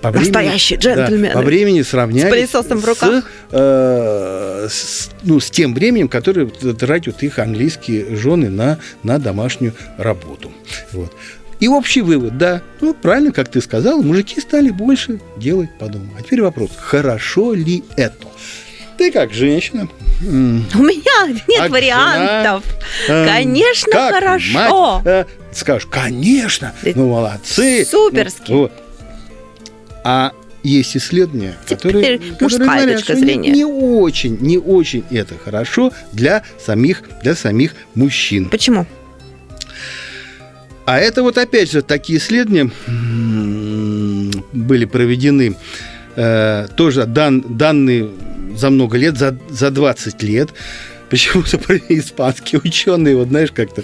по 0.00 0.10
времени, 0.10 0.28
Настоящие 0.28 0.78
да, 0.78 0.94
джентльмены. 0.94 1.34
по 1.34 1.42
времени 1.42 1.82
сравнялись 1.82 2.28
С 2.28 2.30
пылесосом 2.30 2.78
в 2.78 2.84
руках. 2.84 3.24
с, 3.24 3.26
э, 3.52 4.68
с- 4.70 5.10
ну, 5.22 5.40
с 5.40 5.50
тем 5.50 5.74
временем, 5.74 6.08
которое 6.08 6.46
тратят 6.46 7.22
их 7.22 7.38
английские 7.38 8.16
жены 8.16 8.50
на, 8.50 8.78
на 9.02 9.18
домашнюю 9.18 9.74
работу. 9.98 10.52
Вот. 10.92 11.12
И 11.64 11.68
общий 11.68 12.02
вывод, 12.02 12.36
да, 12.36 12.60
ну, 12.82 12.92
правильно, 12.92 13.32
как 13.32 13.48
ты 13.48 13.62
сказал, 13.62 14.02
мужики 14.02 14.38
стали 14.38 14.68
больше 14.68 15.18
делать 15.38 15.70
по 15.78 15.86
дому. 15.86 16.10
А 16.18 16.22
теперь 16.22 16.42
вопрос, 16.42 16.68
хорошо 16.76 17.54
ли 17.54 17.82
это? 17.96 18.26
Ты 18.98 19.10
как 19.10 19.32
женщина, 19.32 19.88
У 20.20 20.26
меня 20.26 21.26
нет 21.48 21.58
Как 21.62 21.70
вариантов. 21.70 22.64
Эм, 23.08 23.26
Конечно, 23.26 23.92
как 23.92 24.12
хорошо. 24.14 24.52
мать, 24.98 25.06
э, 25.06 25.24
скажешь, 25.54 25.86
конечно, 25.90 26.74
Да 26.82 26.90
ну 26.96 27.08
молодцы. 27.08 27.86
суперски. 27.90 28.50
Ну, 28.52 28.58
вот. 28.58 28.72
А 30.04 30.32
есть 30.62 30.98
исследования, 30.98 31.56
которые, 31.66 32.18
Теперь 32.18 32.32
которые 32.34 32.58
говорят, 32.68 32.96
точка 32.96 33.04
что 33.04 33.14
не- 33.14 33.20
зрения. 33.22 33.50
Не, 33.52 33.64
очень, 33.64 34.36
не 34.38 34.58
очень 34.58 35.02
это 35.10 35.38
хорошо 35.42 35.92
для 36.12 36.42
самих, 36.62 37.04
для 37.22 37.34
самих 37.34 37.74
мужчин. 37.94 38.50
Почему? 38.50 38.84
А 40.86 40.98
это 40.98 41.22
вот 41.22 41.38
опять 41.38 41.70
же 41.70 41.82
такие 41.82 42.18
исследования 42.18 42.70
были 44.52 44.84
проведены 44.84 45.56
э, 46.16 46.66
тоже 46.76 47.06
дан, 47.06 47.44
данные 47.56 48.10
за 48.56 48.70
много 48.70 48.98
лет, 48.98 49.16
за, 49.16 49.36
за 49.48 49.70
20 49.70 50.22
лет. 50.22 50.50
Почему-то 51.10 51.58
испанские 51.88 52.60
ученые, 52.64 53.16
вот 53.16 53.28
знаешь, 53.28 53.52
как-то 53.52 53.82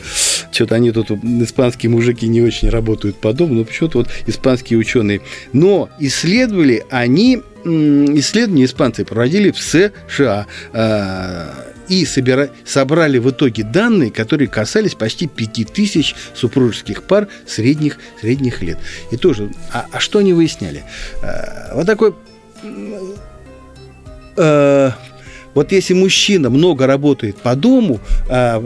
что-то 0.53 0.75
они 0.75 0.91
тут, 0.91 1.11
испанские 1.11 1.91
мужики 1.91 2.27
не 2.27 2.43
очень 2.43 2.69
работают 2.69 3.17
по 3.17 3.33
дому, 3.33 3.55
но 3.55 3.65
почему-то 3.65 3.99
вот 3.99 4.09
испанские 4.27 4.79
ученые. 4.79 5.21
Но 5.53 5.89
исследовали 5.99 6.85
они, 6.91 7.43
исследования 7.65 8.65
испанцы 8.65 9.05
проводили 9.05 9.53
в 9.53 9.59
США. 9.59 10.47
э, 10.73 11.49
и 11.91 12.05
собира- 12.05 12.51
собрали 12.65 13.19
в 13.19 13.29
итоге 13.31 13.65
данные, 13.65 14.11
которые 14.13 14.47
касались 14.49 14.95
почти 14.95 15.27
5000 15.27 16.15
супружеских 16.35 17.03
пар 17.03 17.27
средних, 17.47 17.99
средних 18.21 18.63
лет. 18.63 18.79
И 19.11 19.17
тоже, 19.17 19.51
а, 19.73 19.87
а 19.91 19.99
что 19.99 20.21
они 20.21 20.33
выясняли? 20.33 20.85
Э, 21.21 21.75
Вот 21.75 21.87
такой... 21.87 22.15
э, 24.37 24.91
вот 25.55 25.73
если 25.73 25.95
мужчина 25.95 26.51
много 26.51 26.87
работает 26.87 27.37
по 27.37 27.55
дому, 27.57 28.01
а, 28.29 28.63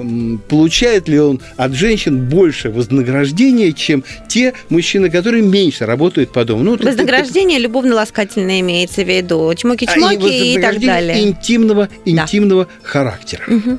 получает 0.49 1.09
ли 1.09 1.19
он 1.19 1.41
от 1.57 1.73
женщин 1.73 2.29
больше 2.29 2.71
вознаграждения, 2.71 3.73
чем 3.73 4.05
те 4.29 4.53
мужчины, 4.69 5.11
которые 5.11 5.43
меньше 5.43 5.87
работают 5.87 6.33
по 6.33 6.45
дому? 6.45 6.63
Ну, 6.63 6.77
Вознаграждение 6.77 7.59
любовно-ласкательное 7.59 8.61
имеется 8.61 9.03
в 9.03 9.09
виду. 9.09 9.49
а, 9.49 9.53
и 9.53 9.57
Чмоки-чмоки 9.57 10.55
и, 10.55 10.61
так 10.61 10.81
далее. 10.81 11.23
интимного, 11.23 11.89
интимного 12.05 12.69
характера. 12.83 13.45
Мгм. 13.47 13.79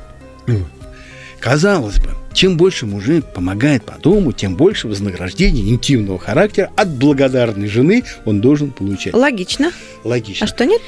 Казалось 1.39 1.99
бы, 1.99 2.09
чем 2.33 2.57
больше 2.57 2.85
мужик 2.87 3.23
помогает 3.33 3.83
по 3.85 3.93
дому, 3.99 4.31
тем 4.33 4.55
больше 4.55 4.87
вознаграждения 4.87 5.69
интимного 5.69 6.17
характера 6.17 6.71
от 6.75 6.89
благодарной 6.89 7.67
жены 7.67 8.03
он 8.25 8.41
должен 8.41 8.71
получать. 8.71 9.13
Логично. 9.13 9.71
Логично. 10.03 10.45
А 10.45 10.47
что 10.47 10.65
нет? 10.65 10.81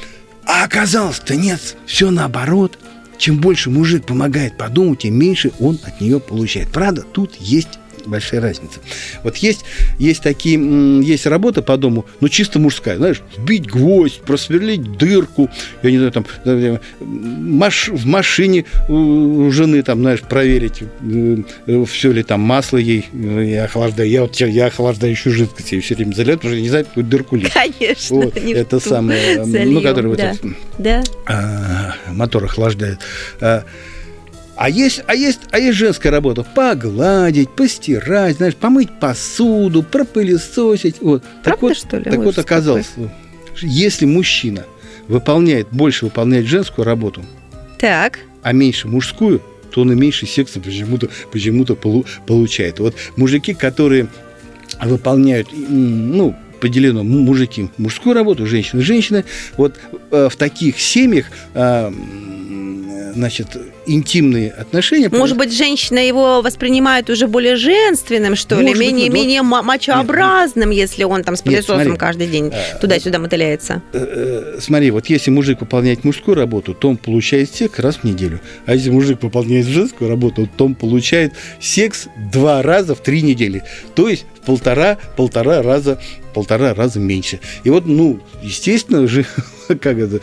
А 0.48 0.64
оказалось-то 0.64 1.36
нет, 1.36 1.76
все 1.86 2.10
наоборот. 2.10 2.80
Чем 3.18 3.40
больше 3.40 3.70
мужик 3.70 4.06
помогает 4.06 4.58
по 4.58 4.70
дому, 4.70 4.96
тем 4.96 5.16
меньше 5.16 5.52
он 5.60 5.78
от 5.84 6.00
нее 6.00 6.20
получает. 6.20 6.72
Правда, 6.72 7.02
тут 7.02 7.36
есть 7.36 7.80
большая 8.08 8.42
разница. 8.42 8.80
Вот 9.24 9.38
есть, 9.38 9.64
есть 10.00 10.24
такие, 10.24 10.58
есть 11.04 11.26
работа 11.26 11.62
по 11.62 11.78
дому, 11.78 12.06
но 12.22 12.28
чисто 12.28 12.60
мужская, 12.60 12.98
знаешь, 12.98 13.22
вбить 13.38 13.68
гвоздь, 13.68 14.22
просверлить 14.22 14.98
дырку, 14.98 15.50
я 15.84 15.92
не 15.92 15.98
знаю, 15.98 16.12
там, 16.12 16.26
э, 16.46 16.78
маш- 17.00 17.90
в 17.90 18.06
машине 18.06 18.66
у 18.90 19.50
жены, 19.52 19.84
там, 19.84 20.00
знаешь, 20.00 20.22
проверить, 20.22 20.84
все 21.88 22.12
ли 22.12 22.24
там 22.24 22.42
масло 22.42 22.78
ей, 22.78 23.06
э, 23.14 23.44
я 23.48 23.66
охлаждаю, 23.66 24.10
я 24.10 24.22
вот 24.22 24.36
я, 24.38 24.48
я 24.48 24.66
охлаждающую 24.68 25.34
жидкость 25.34 25.72
ей 25.72 25.82
все 25.82 25.96
время 25.96 26.14
заливаю, 26.14 26.38
потому 26.38 26.54
что 26.54 26.62
не 26.62 26.70
знаю, 26.70 26.86
какую 26.86 27.06
дырку 27.06 27.36
лить. 27.36 27.52
Конечно. 27.54 28.16
Вот, 28.16 28.36
это 28.38 28.80
самое, 28.80 29.38
ну, 29.38 29.46
залил, 29.46 29.82
который 29.82 30.08
вот 30.08 30.18
да. 30.18 30.32
этот, 30.32 30.52
Да. 30.78 31.04
а, 31.26 31.94
мотор 32.12 32.46
охлаждает. 32.46 33.00
А, 33.42 33.64
а 34.58 34.70
есть, 34.70 35.04
а, 35.06 35.14
есть, 35.14 35.42
а 35.52 35.60
есть 35.60 35.78
женская 35.78 36.10
работа. 36.10 36.44
Погладить, 36.44 37.52
постирать, 37.52 38.38
знаешь, 38.38 38.56
помыть 38.56 38.90
посуду, 39.00 39.84
пропылесосить. 39.84 40.96
Вот. 41.00 41.24
так 41.44 41.60
Правда, 41.60 41.68
вот, 41.68 41.78
что 41.78 41.98
ли? 41.98 42.04
Так 42.06 42.20
вот 42.20 42.38
оказалось, 42.40 42.90
если 43.62 44.06
мужчина 44.06 44.66
выполняет, 45.08 45.68
больше 45.72 46.06
выполняет 46.06 46.48
женскую 46.48 46.86
работу, 46.86 47.24
Так. 47.78 48.20
а 48.42 48.52
меньше 48.52 48.88
мужскую, 48.88 49.42
то 49.70 49.82
он 49.82 49.92
и 49.92 49.96
меньше 49.96 50.26
секса 50.26 50.60
почему-то 50.60 51.10
почему 51.32 51.64
получает. 52.26 52.80
Вот 52.80 52.96
мужики, 53.16 53.54
которые 53.54 54.08
выполняют, 54.82 55.50
ну, 55.54 56.36
поделено 56.60 57.04
мужики 57.04 57.70
мужскую 57.78 58.16
работу, 58.16 58.48
женщины 58.48 58.82
женщины. 58.82 59.24
Вот 59.56 59.76
э, 60.10 60.30
в 60.32 60.36
таких 60.36 60.80
семьях 60.80 61.28
э, 61.54 61.92
значит, 63.14 63.58
интимные 63.88 64.52
отношения. 64.52 65.10
Может 65.10 65.38
быть, 65.38 65.52
женщина 65.56 66.00
его 66.00 66.42
воспринимает 66.42 67.10
уже 67.10 67.28
более 67.28 67.56
женственным, 67.56 68.36
что 68.36 68.56
ли, 68.56 68.68
Может 68.68 68.78
быть, 68.78 68.88
менее, 68.88 69.08
ну, 69.10 69.12
да. 69.16 69.20
менее 69.22 69.42
ма- 69.42 69.62
мачообразным, 69.64 70.70
если 70.70 71.04
он 71.04 71.24
там 71.24 71.36
с 71.36 71.40
Нет, 71.40 71.46
пылесосом 71.46 71.82
смотри. 71.82 71.98
каждый 71.98 72.28
день 72.28 72.52
Э, 72.54 72.80
туда-сюда 72.80 73.20
мотыляется. 73.20 73.82
Э, 73.94 74.54
э, 74.56 74.60
смотри, 74.62 74.92
вот 74.92 75.08
если 75.08 75.32
мужик 75.32 75.62
выполняет 75.62 76.04
мужскую 76.04 76.36
работу, 76.36 76.74
то 76.74 76.90
он 76.90 76.98
получает 76.98 77.54
секс 77.54 77.80
раз 77.80 77.98
в 77.98 78.04
неделю. 78.04 78.40
А 78.66 78.74
если 78.74 78.90
мужик 78.90 79.24
выполняет 79.24 79.66
женскую 79.66 80.10
работу, 80.10 80.50
то 80.58 80.66
он 80.66 80.76
получает 80.76 81.34
секс 81.60 82.08
два 82.32 82.62
раза 82.62 82.96
в 82.96 83.00
три 83.02 83.22
недели. 83.22 83.64
То 83.96 84.10
есть 84.10 84.26
в 84.42 84.46
полтора, 84.46 84.98
полтора 85.16 85.62
раза 85.62 86.00
полтора 86.34 86.76
раза 86.76 87.00
меньше. 87.00 87.40
И 87.64 87.72
вот, 87.72 87.88
ну, 87.88 88.20
естественно 88.44 89.08
же, 89.08 89.26
как 89.68 89.98
это, 89.98 90.20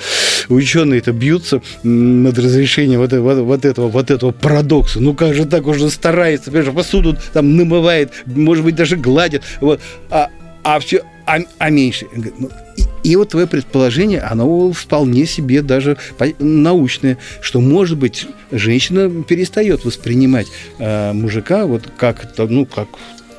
ученые 0.48 0.98
это 1.00 1.10
бьются 1.10 1.60
над 1.82 2.38
разрешением 2.38 3.00
вот, 3.00 3.12
вот, 3.12 3.38
вот 3.54 3.64
этого, 3.64 3.88
вот 3.88 4.10
этого 4.10 4.32
парадокса. 4.32 5.00
Ну 5.00 5.14
как 5.14 5.34
же 5.34 5.46
так 5.46 5.66
уже 5.66 5.90
старается, 5.90 6.50
понимаешь, 6.50 6.74
посуду 6.74 7.16
там 7.32 7.56
намывает, 7.56 8.12
может 8.26 8.64
быть, 8.64 8.74
даже 8.74 8.96
гладит. 8.96 9.42
Вот. 9.60 9.80
А, 10.10 10.30
а 10.62 10.80
все, 10.80 11.02
а, 11.26 11.38
а 11.58 11.70
меньше. 11.70 12.06
Ну, 12.14 12.50
и, 12.76 13.10
и 13.10 13.16
вот 13.16 13.30
твое 13.30 13.46
предположение, 13.46 14.20
оно 14.20 14.72
вполне 14.72 15.26
себе 15.26 15.62
даже 15.62 15.96
научное, 16.38 17.18
что, 17.40 17.60
может 17.60 17.98
быть, 17.98 18.26
женщина 18.50 19.10
перестает 19.22 19.84
воспринимать 19.84 20.48
э, 20.78 21.12
мужика 21.12 21.66
вот 21.66 21.90
как, 21.96 22.26
ну, 22.38 22.66
как 22.66 22.88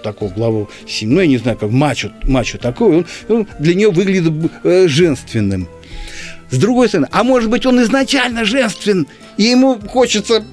такого 0.03 0.31
главу 0.31 0.69
семьи, 0.87 1.15
ну, 1.15 1.21
я 1.21 1.27
не 1.27 1.37
знаю, 1.37 1.57
как 1.57 1.71
мачо, 1.71 2.11
мачо 2.23 2.59
такой, 2.59 2.97
он, 2.97 3.05
он 3.27 3.47
для 3.59 3.73
нее 3.73 3.89
выглядит 3.89 4.51
э, 4.63 4.87
женственным. 4.87 5.67
С 6.49 6.57
другой 6.57 6.87
стороны, 6.87 7.07
а 7.11 7.23
может 7.23 7.49
быть, 7.49 7.65
он 7.65 7.81
изначально 7.81 8.45
женствен, 8.45 9.07
и 9.37 9.43
ему 9.43 9.79
хочется 9.79 10.43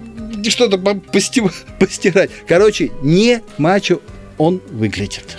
что-то 0.49 0.79
по- 0.79 0.91
пости- 0.95 1.51
постирать. 1.79 2.31
Короче, 2.49 2.91
не 3.03 3.43
мачо 3.59 4.01
он 4.39 4.61
выглядит. 4.71 5.39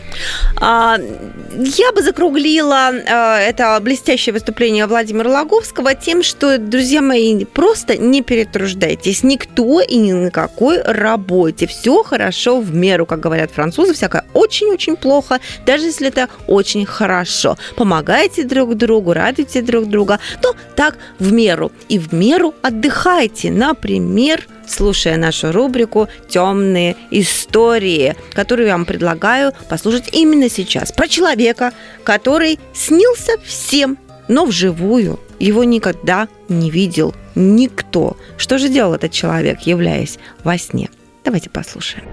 А, 0.59 0.97
Я 0.97 1.91
бы 1.91 2.01
закруглила 2.01 2.91
а, 3.07 3.39
это 3.39 3.79
блестящее 3.81 4.33
выступление 4.33 4.85
Владимира 4.87 5.29
Логовского 5.29 5.95
тем, 5.95 6.23
что, 6.23 6.57
друзья 6.57 7.01
мои, 7.01 7.45
просто 7.45 7.97
не 7.97 8.21
перетруждайтесь. 8.21 9.23
Никто 9.23 9.81
и 9.81 9.95
ни 9.97 10.11
на 10.11 10.31
какой 10.31 10.81
работе. 10.81 11.67
Все 11.67 12.03
хорошо 12.03 12.59
в 12.59 12.73
меру, 12.73 13.05
как 13.05 13.19
говорят 13.19 13.51
французы. 13.51 13.93
Всякое 13.93 14.25
очень-очень 14.33 14.95
плохо, 14.95 15.39
даже 15.65 15.85
если 15.85 16.07
это 16.07 16.29
очень 16.47 16.85
хорошо. 16.85 17.57
Помогайте 17.75 18.43
друг 18.43 18.75
другу, 18.75 19.13
радуйте 19.13 19.61
друг 19.61 19.89
друга. 19.89 20.19
Но 20.41 20.53
так 20.75 20.97
в 21.19 21.31
меру. 21.31 21.71
И 21.89 21.99
в 21.99 22.13
меру 22.13 22.53
отдыхайте. 22.61 23.51
Например, 23.51 24.45
слушая 24.67 25.17
нашу 25.17 25.51
рубрику 25.51 26.07
«Темные 26.29 26.95
истории», 27.11 28.15
которую 28.33 28.67
я 28.67 28.73
вам 28.73 28.85
предлагаю 28.85 29.53
послушать 29.69 30.02
сделать 30.03 30.09
именно 30.13 30.49
сейчас. 30.49 30.91
Про 30.91 31.07
человека, 31.07 31.71
который 32.03 32.59
снился 32.73 33.33
всем, 33.43 33.97
но 34.27 34.45
вживую 34.45 35.19
его 35.39 35.63
никогда 35.63 36.27
не 36.49 36.69
видел 36.69 37.13
никто. 37.35 38.17
Что 38.37 38.57
же 38.57 38.69
делал 38.69 38.93
этот 38.93 39.11
человек, 39.11 39.61
являясь 39.61 40.17
во 40.43 40.57
сне? 40.57 40.89
Давайте 41.23 41.49
послушаем. 41.49 42.05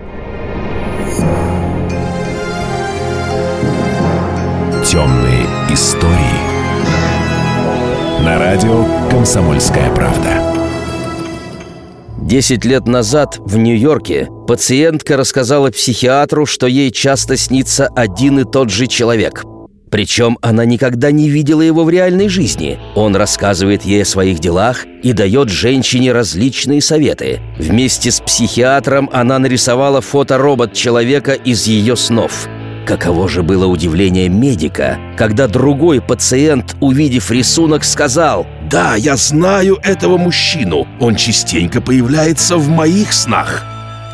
Темные 4.84 5.46
истории. 5.70 6.50
На 8.24 8.38
радио 8.38 8.84
«Комсомольская 9.10 9.94
правда». 9.94 10.39
Десять 12.30 12.64
лет 12.64 12.86
назад 12.86 13.40
в 13.40 13.56
Нью-Йорке 13.56 14.28
пациентка 14.46 15.16
рассказала 15.16 15.72
психиатру, 15.72 16.46
что 16.46 16.68
ей 16.68 16.92
часто 16.92 17.36
снится 17.36 17.88
один 17.88 18.38
и 18.38 18.44
тот 18.44 18.70
же 18.70 18.86
человек. 18.86 19.42
Причем 19.90 20.38
она 20.40 20.64
никогда 20.64 21.10
не 21.10 21.28
видела 21.28 21.60
его 21.60 21.82
в 21.82 21.90
реальной 21.90 22.28
жизни. 22.28 22.78
Он 22.94 23.16
рассказывает 23.16 23.82
ей 23.82 24.02
о 24.02 24.06
своих 24.06 24.38
делах 24.38 24.86
и 25.02 25.12
дает 25.12 25.48
женщине 25.48 26.12
различные 26.12 26.80
советы. 26.80 27.40
Вместе 27.58 28.12
с 28.12 28.20
психиатром 28.20 29.10
она 29.12 29.40
нарисовала 29.40 30.00
фоторобот 30.00 30.72
человека 30.72 31.32
из 31.32 31.66
ее 31.66 31.96
снов– 31.96 32.46
Каково 32.86 33.28
же 33.28 33.42
было 33.42 33.66
удивление 33.66 34.28
медика, 34.28 34.98
когда 35.16 35.46
другой 35.46 36.00
пациент, 36.00 36.76
увидев 36.80 37.30
рисунок, 37.30 37.84
сказал 37.84 38.46
«Да, 38.68 38.96
я 38.96 39.16
знаю 39.16 39.78
этого 39.82 40.16
мужчину. 40.16 40.86
Он 40.98 41.14
частенько 41.14 41.80
появляется 41.80 42.56
в 42.56 42.68
моих 42.68 43.12
снах». 43.12 43.64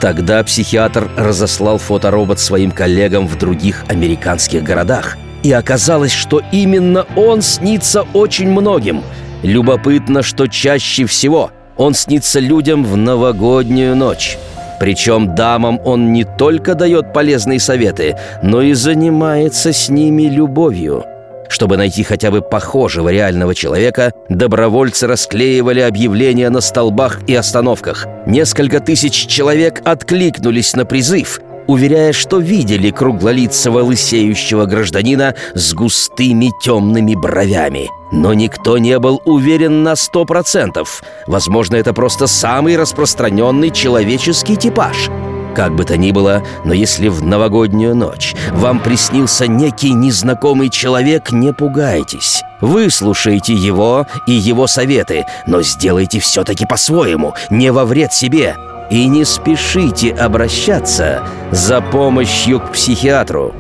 Тогда 0.01 0.43
психиатр 0.45 1.09
разослал 1.17 1.79
фоторобот 1.79 2.39
своим 2.39 2.71
коллегам 2.71 3.27
в 3.27 3.39
других 3.39 3.85
американских 3.89 4.63
городах. 4.63 5.17
И 5.43 5.53
оказалось, 5.53 6.13
что 6.13 6.43
именно 6.53 7.07
он 7.17 7.41
снится 7.41 8.03
очень 8.13 8.51
многим. 8.51 9.03
Любопытно, 9.43 10.23
что 10.23 10.49
чаще 10.49 11.07
всего 11.07 11.51
он 11.77 11.95
снится 11.95 12.41
людям 12.41 12.85
в 12.85 12.97
новогоднюю 12.97 13.97
ночь. 13.97 14.37
Причем 14.79 15.35
дамам 15.35 15.81
он 15.85 16.13
не 16.13 16.25
только 16.25 16.75
дает 16.75 17.13
полезные 17.13 17.61
советы, 17.61 18.17
но 18.43 18.63
и 18.63 18.73
занимается 18.75 19.73
с 19.73 19.89
ними 19.89 20.25
любовью. 20.25 21.05
Чтобы 21.49 21.77
найти 21.77 22.03
хотя 22.03 22.31
бы 22.31 22.43
похожего 22.43 23.09
реального 23.09 23.55
человека, 23.55 24.13
добровольцы 24.29 25.07
расклеивали 25.07 25.81
объявления 25.81 26.51
на 26.51 26.61
столбах 26.61 27.21
и 27.29 27.35
остановках. 27.35 28.07
Несколько 28.27 28.81
тысяч 28.81 29.27
человек 29.27 29.81
откликнулись 29.85 30.75
на 30.75 30.85
призыв, 30.85 31.41
уверяя, 31.67 32.13
что 32.13 32.39
видели 32.39 32.91
круглолицего 32.91 33.81
лысеющего 33.81 34.67
гражданина 34.67 35.35
с 35.55 35.75
густыми 35.75 36.51
темными 36.63 37.15
бровями. 37.15 37.89
Но 38.13 38.35
никто 38.35 38.79
не 38.79 38.99
был 38.99 39.21
уверен 39.25 39.83
на 39.83 39.97
сто 39.97 40.25
процентов. 40.25 41.03
Возможно, 41.27 41.77
это 41.77 41.93
просто 41.93 42.27
самый 42.27 42.77
распространенный 42.77 43.71
человеческий 43.71 44.57
типаж. 44.57 45.11
Как 45.57 45.75
бы 45.75 45.85
то 45.85 45.97
ни 45.97 46.13
было, 46.13 46.43
но 46.67 46.75
если 46.75 47.09
в 47.09 47.25
новогоднюю 47.25 47.95
ночь 47.95 48.35
вам 48.53 48.79
приснился 48.79 49.47
некий 49.47 49.95
незнакомый 49.95 50.69
человек, 50.69 51.33
не 51.33 51.55
пугайтесь. 51.55 52.43
Выслушайте 52.61 53.55
его 53.55 54.07
и 54.27 54.33
его 54.33 54.67
советы, 54.67 55.25
но 55.47 55.63
сделайте 55.63 56.21
все-таки 56.21 56.67
по-своему, 56.67 57.35
не 57.49 57.73
во 57.73 57.87
вред 57.87 58.13
себе. 58.13 58.55
И 58.91 59.07
не 59.07 59.25
спешите 59.25 60.13
обращаться 60.13 61.23
за 61.51 61.81
помощью 61.81 62.61
к 62.61 62.73
психиатру. 62.73 63.55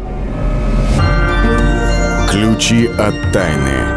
Ключи 2.30 2.86
от 2.86 3.32
тайны. 3.32 3.96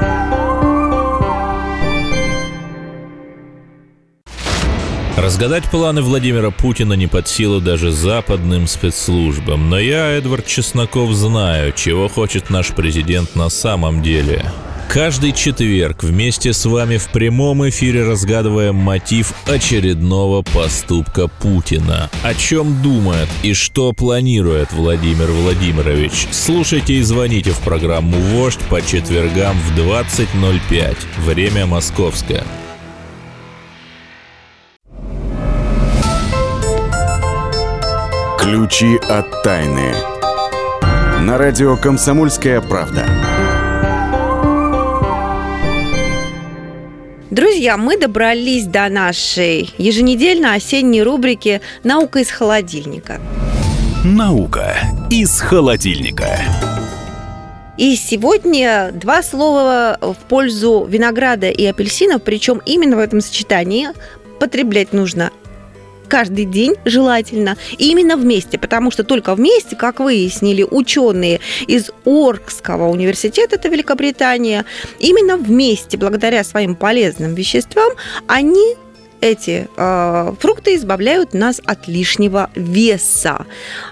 Разгадать 5.17 5.69
планы 5.69 6.01
Владимира 6.01 6.49
Путина 6.49 6.93
не 6.93 7.07
под 7.07 7.27
силу 7.27 7.59
даже 7.59 7.91
западным 7.91 8.67
спецслужбам. 8.67 9.69
Но 9.69 9.77
я, 9.77 10.07
Эдвард 10.11 10.47
Чесноков, 10.47 11.11
знаю, 11.11 11.73
чего 11.73 12.07
хочет 12.07 12.49
наш 12.49 12.69
президент 12.69 13.35
на 13.35 13.49
самом 13.49 14.01
деле. 14.01 14.45
Каждый 14.89 15.33
четверг 15.33 16.01
вместе 16.01 16.51
с 16.51 16.65
вами 16.65 16.97
в 16.97 17.09
прямом 17.09 17.69
эфире 17.69 18.05
разгадываем 18.05 18.73
мотив 18.73 19.35
очередного 19.47 20.41
поступка 20.41 21.27
Путина. 21.27 22.09
О 22.23 22.33
чем 22.33 22.81
думает 22.81 23.29
и 23.43 23.53
что 23.53 23.93
планирует 23.93 24.73
Владимир 24.73 25.27
Владимирович. 25.27 26.27
Слушайте 26.31 26.95
и 26.95 27.03
звоните 27.03 27.51
в 27.51 27.59
программу 27.59 28.17
«Вождь» 28.17 28.59
по 28.67 28.81
четвергам 28.81 29.55
в 29.59 29.77
20.05. 29.77 30.97
Время 31.19 31.67
московское. 31.67 32.43
Ключи 38.39 38.97
от 39.07 39.43
тайны. 39.43 39.93
На 41.21 41.37
радио 41.37 41.77
«Комсомольская 41.77 42.59
правда». 42.59 43.38
Друзья, 47.31 47.77
мы 47.77 47.95
добрались 47.95 48.65
до 48.65 48.89
нашей 48.89 49.69
еженедельно 49.77 50.55
осенней 50.55 51.03
рубрики 51.03 51.61
«Наука 51.83 52.19
из 52.19 52.31
холодильника». 52.31 53.21
Наука 54.03 54.75
из 55.11 55.39
холодильника. 55.39 56.39
И 57.77 57.95
сегодня 57.95 58.89
два 58.91 59.21
слова 59.21 59.99
в 60.01 60.17
пользу 60.27 60.87
винограда 60.89 61.51
и 61.51 61.63
апельсинов, 61.65 62.23
причем 62.23 62.63
именно 62.65 62.95
в 62.95 62.99
этом 62.99 63.21
сочетании 63.21 63.89
потреблять 64.39 64.91
нужно 64.91 65.31
каждый 66.09 66.45
день 66.45 66.75
желательно, 66.85 67.55
и 67.77 67.91
именно 67.91 68.17
вместе, 68.17 68.57
потому 68.57 68.91
что 68.91 69.03
только 69.03 69.35
вместе, 69.35 69.75
как 69.75 69.99
выяснили 69.99 70.63
ученые 70.63 71.39
из 71.67 71.91
Оркского 72.03 72.89
университета, 72.89 73.55
это 73.55 73.69
Великобритания, 73.69 74.65
именно 74.99 75.37
вместе, 75.37 75.97
благодаря 75.97 76.43
своим 76.43 76.75
полезным 76.75 77.35
веществам, 77.35 77.93
они 78.27 78.75
эти 79.21 79.67
э, 79.75 80.33
фрукты 80.39 80.75
избавляют 80.75 81.33
нас 81.33 81.61
от 81.65 81.87
лишнего 81.87 82.49
веса, 82.55 83.45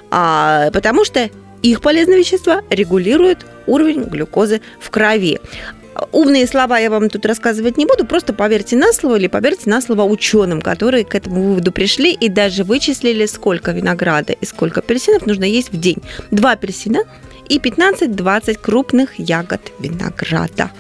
а, 0.10 0.72
потому 0.72 1.04
что 1.04 1.30
их 1.62 1.82
полезные 1.82 2.20
вещества 2.20 2.62
регулируют 2.70 3.46
уровень 3.66 4.04
глюкозы 4.04 4.62
в 4.80 4.90
крови 4.90 5.40
умные 6.12 6.48
слова 6.48 6.78
я 6.80 6.90
вам 6.90 7.10
тут 7.10 7.26
рассказывать 7.26 7.78
не 7.78 7.86
буду, 7.86 8.06
просто 8.06 8.34
поверьте 8.34 8.76
на 8.76 8.94
слово 8.94 9.18
или 9.18 9.28
поверьте 9.28 9.70
на 9.70 9.82
слово 9.82 10.04
ученым, 10.04 10.62
которые 10.62 11.06
к 11.06 11.16
этому 11.16 11.44
выводу 11.44 11.72
пришли 11.72 12.14
и 12.14 12.30
даже 12.30 12.64
вычислили, 12.64 13.26
сколько 13.26 13.72
винограда 13.72 14.34
и 14.34 14.46
сколько 14.46 14.80
апельсинов 14.80 15.26
нужно 15.26 15.44
есть 15.44 15.72
в 15.72 15.80
день. 15.80 16.02
Два 16.32 16.52
апельсина 16.52 17.00
и 17.50 17.60
15-20 17.60 18.60
крупных 18.60 19.20
ягод 19.20 19.62
винограда 19.80 20.72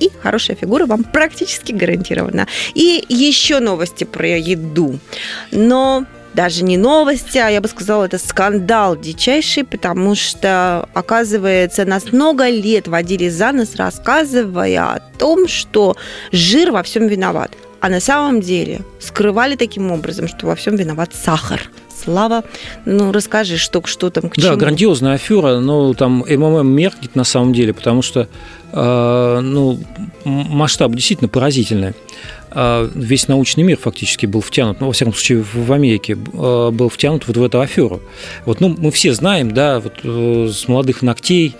и 0.00 0.10
хорошая 0.22 0.56
фигура 0.56 0.86
вам 0.86 1.04
практически 1.04 1.72
гарантирована. 1.72 2.46
И 2.74 3.04
еще 3.08 3.58
новости 3.58 4.04
про 4.04 4.28
еду. 4.36 4.98
Но 5.50 6.06
даже 6.38 6.62
не 6.62 6.76
новости, 6.76 7.36
а 7.38 7.48
я 7.48 7.60
бы 7.60 7.66
сказала, 7.66 8.04
это 8.04 8.16
скандал 8.16 8.96
дичайший, 8.96 9.64
потому 9.64 10.14
что, 10.14 10.88
оказывается, 10.94 11.84
нас 11.84 12.12
много 12.12 12.48
лет 12.48 12.86
водили 12.86 13.28
за 13.28 13.50
нос, 13.50 13.74
рассказывая 13.74 14.84
о 14.84 15.00
том, 15.18 15.48
что 15.48 15.96
жир 16.30 16.70
во 16.70 16.84
всем 16.84 17.08
виноват. 17.08 17.50
А 17.80 17.88
на 17.88 17.98
самом 17.98 18.40
деле 18.40 18.82
скрывали 19.00 19.56
таким 19.56 19.90
образом, 19.90 20.28
что 20.28 20.46
во 20.46 20.54
всем 20.54 20.76
виноват 20.76 21.12
сахар. 21.12 21.60
Слава, 22.04 22.44
ну 22.84 23.10
расскажи, 23.10 23.56
что, 23.56 23.82
что 23.84 24.08
там 24.10 24.30
к 24.30 24.36
чему. 24.36 24.50
Да, 24.50 24.54
грандиозная 24.54 25.14
афера, 25.14 25.58
но 25.58 25.92
там 25.94 26.24
МММ 26.24 26.68
меркнет 26.68 27.16
на 27.16 27.24
самом 27.24 27.52
деле, 27.52 27.74
потому 27.74 28.02
что 28.02 28.28
э, 28.72 29.40
ну, 29.42 29.80
масштаб 30.24 30.92
действительно 30.92 31.28
поразительный. 31.28 31.94
А, 32.50 32.90
весь 32.94 33.28
научный 33.28 33.62
мир 33.62 33.78
фактически 33.78 34.26
был 34.26 34.40
втянут, 34.40 34.80
ну, 34.80 34.86
во 34.86 34.92
всяком 34.92 35.12
случае, 35.12 35.44
в 35.52 35.72
Америке 35.72 36.16
а, 36.34 36.70
был 36.70 36.88
втянут 36.88 37.26
вот 37.26 37.36
в 37.36 37.42
эту 37.42 37.60
аферу. 37.60 38.00
Вот, 38.44 38.60
ну, 38.60 38.74
мы 38.78 38.90
все 38.90 39.12
знаем, 39.12 39.52
да, 39.52 39.80
вот 39.80 39.94
э, 40.02 40.48
с 40.52 40.68
молодых 40.68 41.02
ногтей 41.02 41.54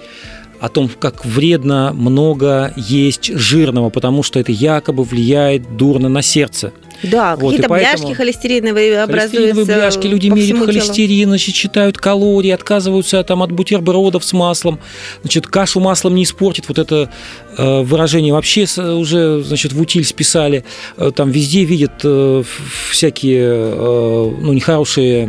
о 0.61 0.69
том, 0.69 0.89
как 0.89 1.25
вредно 1.25 1.93
много 1.93 2.73
есть 2.77 3.33
жирного, 3.33 3.91
потому 3.91 4.23
что 4.23 4.41
это 4.41 4.51
якобы 4.51 5.05
влияет 5.05 5.77
дурно 5.77 6.09
на 6.09 6.23
сердце. 6.23 6.73
Да, 7.03 7.37
вот, 7.37 7.53
какие-то 7.53 7.69
бляшки 7.69 8.13
холестериновые 8.13 9.03
образуются. 9.03 9.37
Холестериновые 9.37 9.77
бляшки, 9.79 10.07
люди 10.07 10.29
меряют 10.29 10.67
холестерин, 10.67 11.29
значит, 11.29 11.55
считают 11.55 11.99
калории, 11.99 12.51
отказываются 12.51 13.23
там, 13.23 13.43
от 13.43 13.53
бутербродов 13.53 14.25
с 14.25 14.33
маслом. 14.33 14.81
Значит, 15.23 15.47
кашу 15.47 15.81
маслом 15.81 16.15
не 16.17 16.25
испортит. 16.25 16.65
Вот 16.69 16.79
это 16.79 17.11
э, 17.57 17.83
выражение 17.83 18.33
вообще 18.33 18.67
уже, 18.77 19.43
значит, 19.43 19.73
в 19.73 19.81
утиль 19.81 20.05
списали. 20.05 20.65
Э, 20.97 21.13
там 21.15 21.31
везде 21.31 21.65
видят 21.65 21.93
э, 22.03 22.43
всякие 22.91 23.69
ну, 23.69 24.53
нехорошие, 24.53 25.27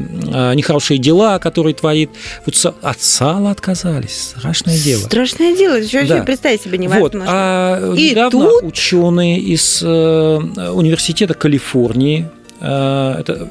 нехорошие 0.56 0.98
дела, 0.98 1.40
которые 1.40 1.76
творит. 1.76 2.10
Вот 2.46 2.76
от 2.82 3.02
сала 3.02 3.52
отказались. 3.52 4.34
Страшное 4.38 4.78
дело. 4.78 5.02
Страшное 5.02 5.56
дело. 5.56 5.76
Еще 5.76 6.04
да. 6.04 6.24
представить 6.24 6.64
себе 6.64 6.78
невозможно. 6.78 7.20
Вот. 7.20 7.30
А 7.30 7.94
И 7.96 8.12
недавно 8.12 8.50
тут... 8.50 8.64
ученые 8.64 9.40
из 9.40 9.82
университета 9.84 11.34
Калифорнии 11.34 11.59
Калифорнии 11.60 12.28
э, 12.62 13.16
это 13.20 13.50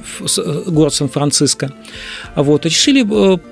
город 0.67 0.95
Сан-Франциско, 0.95 1.73
вот, 2.37 2.67
решили 2.67 3.03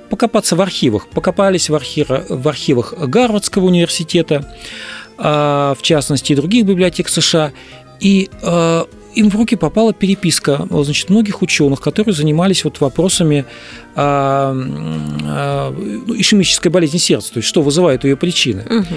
покопаться 0.09 0.57
в 0.57 0.61
архивах. 0.61 1.09
Покопались 1.09 1.70
в, 1.70 1.74
архив, 1.74 2.09
в 2.28 2.49
архивах 2.49 2.95
Гарвардского 2.99 3.64
университета, 3.66 4.53
в 5.18 5.78
частности, 5.81 6.33
и 6.33 6.37
других 6.37 6.66
библиотек 6.66 7.09
США, 7.09 7.53
и 8.01 8.28
им 9.14 9.31
в 9.31 9.35
руки 9.35 9.57
попала 9.57 9.95
переписка 9.95 10.68
значит, 10.70 11.09
многих 11.09 11.41
ученых, 11.41 11.81
которые 11.81 12.14
занимались 12.14 12.64
вот 12.64 12.81
вопросами 12.81 13.47
а, 13.95 14.55
а, 15.24 15.74
ишемической 16.18 16.70
болезни 16.70 16.99
сердца, 16.99 17.33
то 17.33 17.39
есть 17.39 17.49
что 17.49 17.62
вызывает 17.62 18.05
ее 18.05 18.16
причины. 18.16 18.62
Угу 18.68 18.95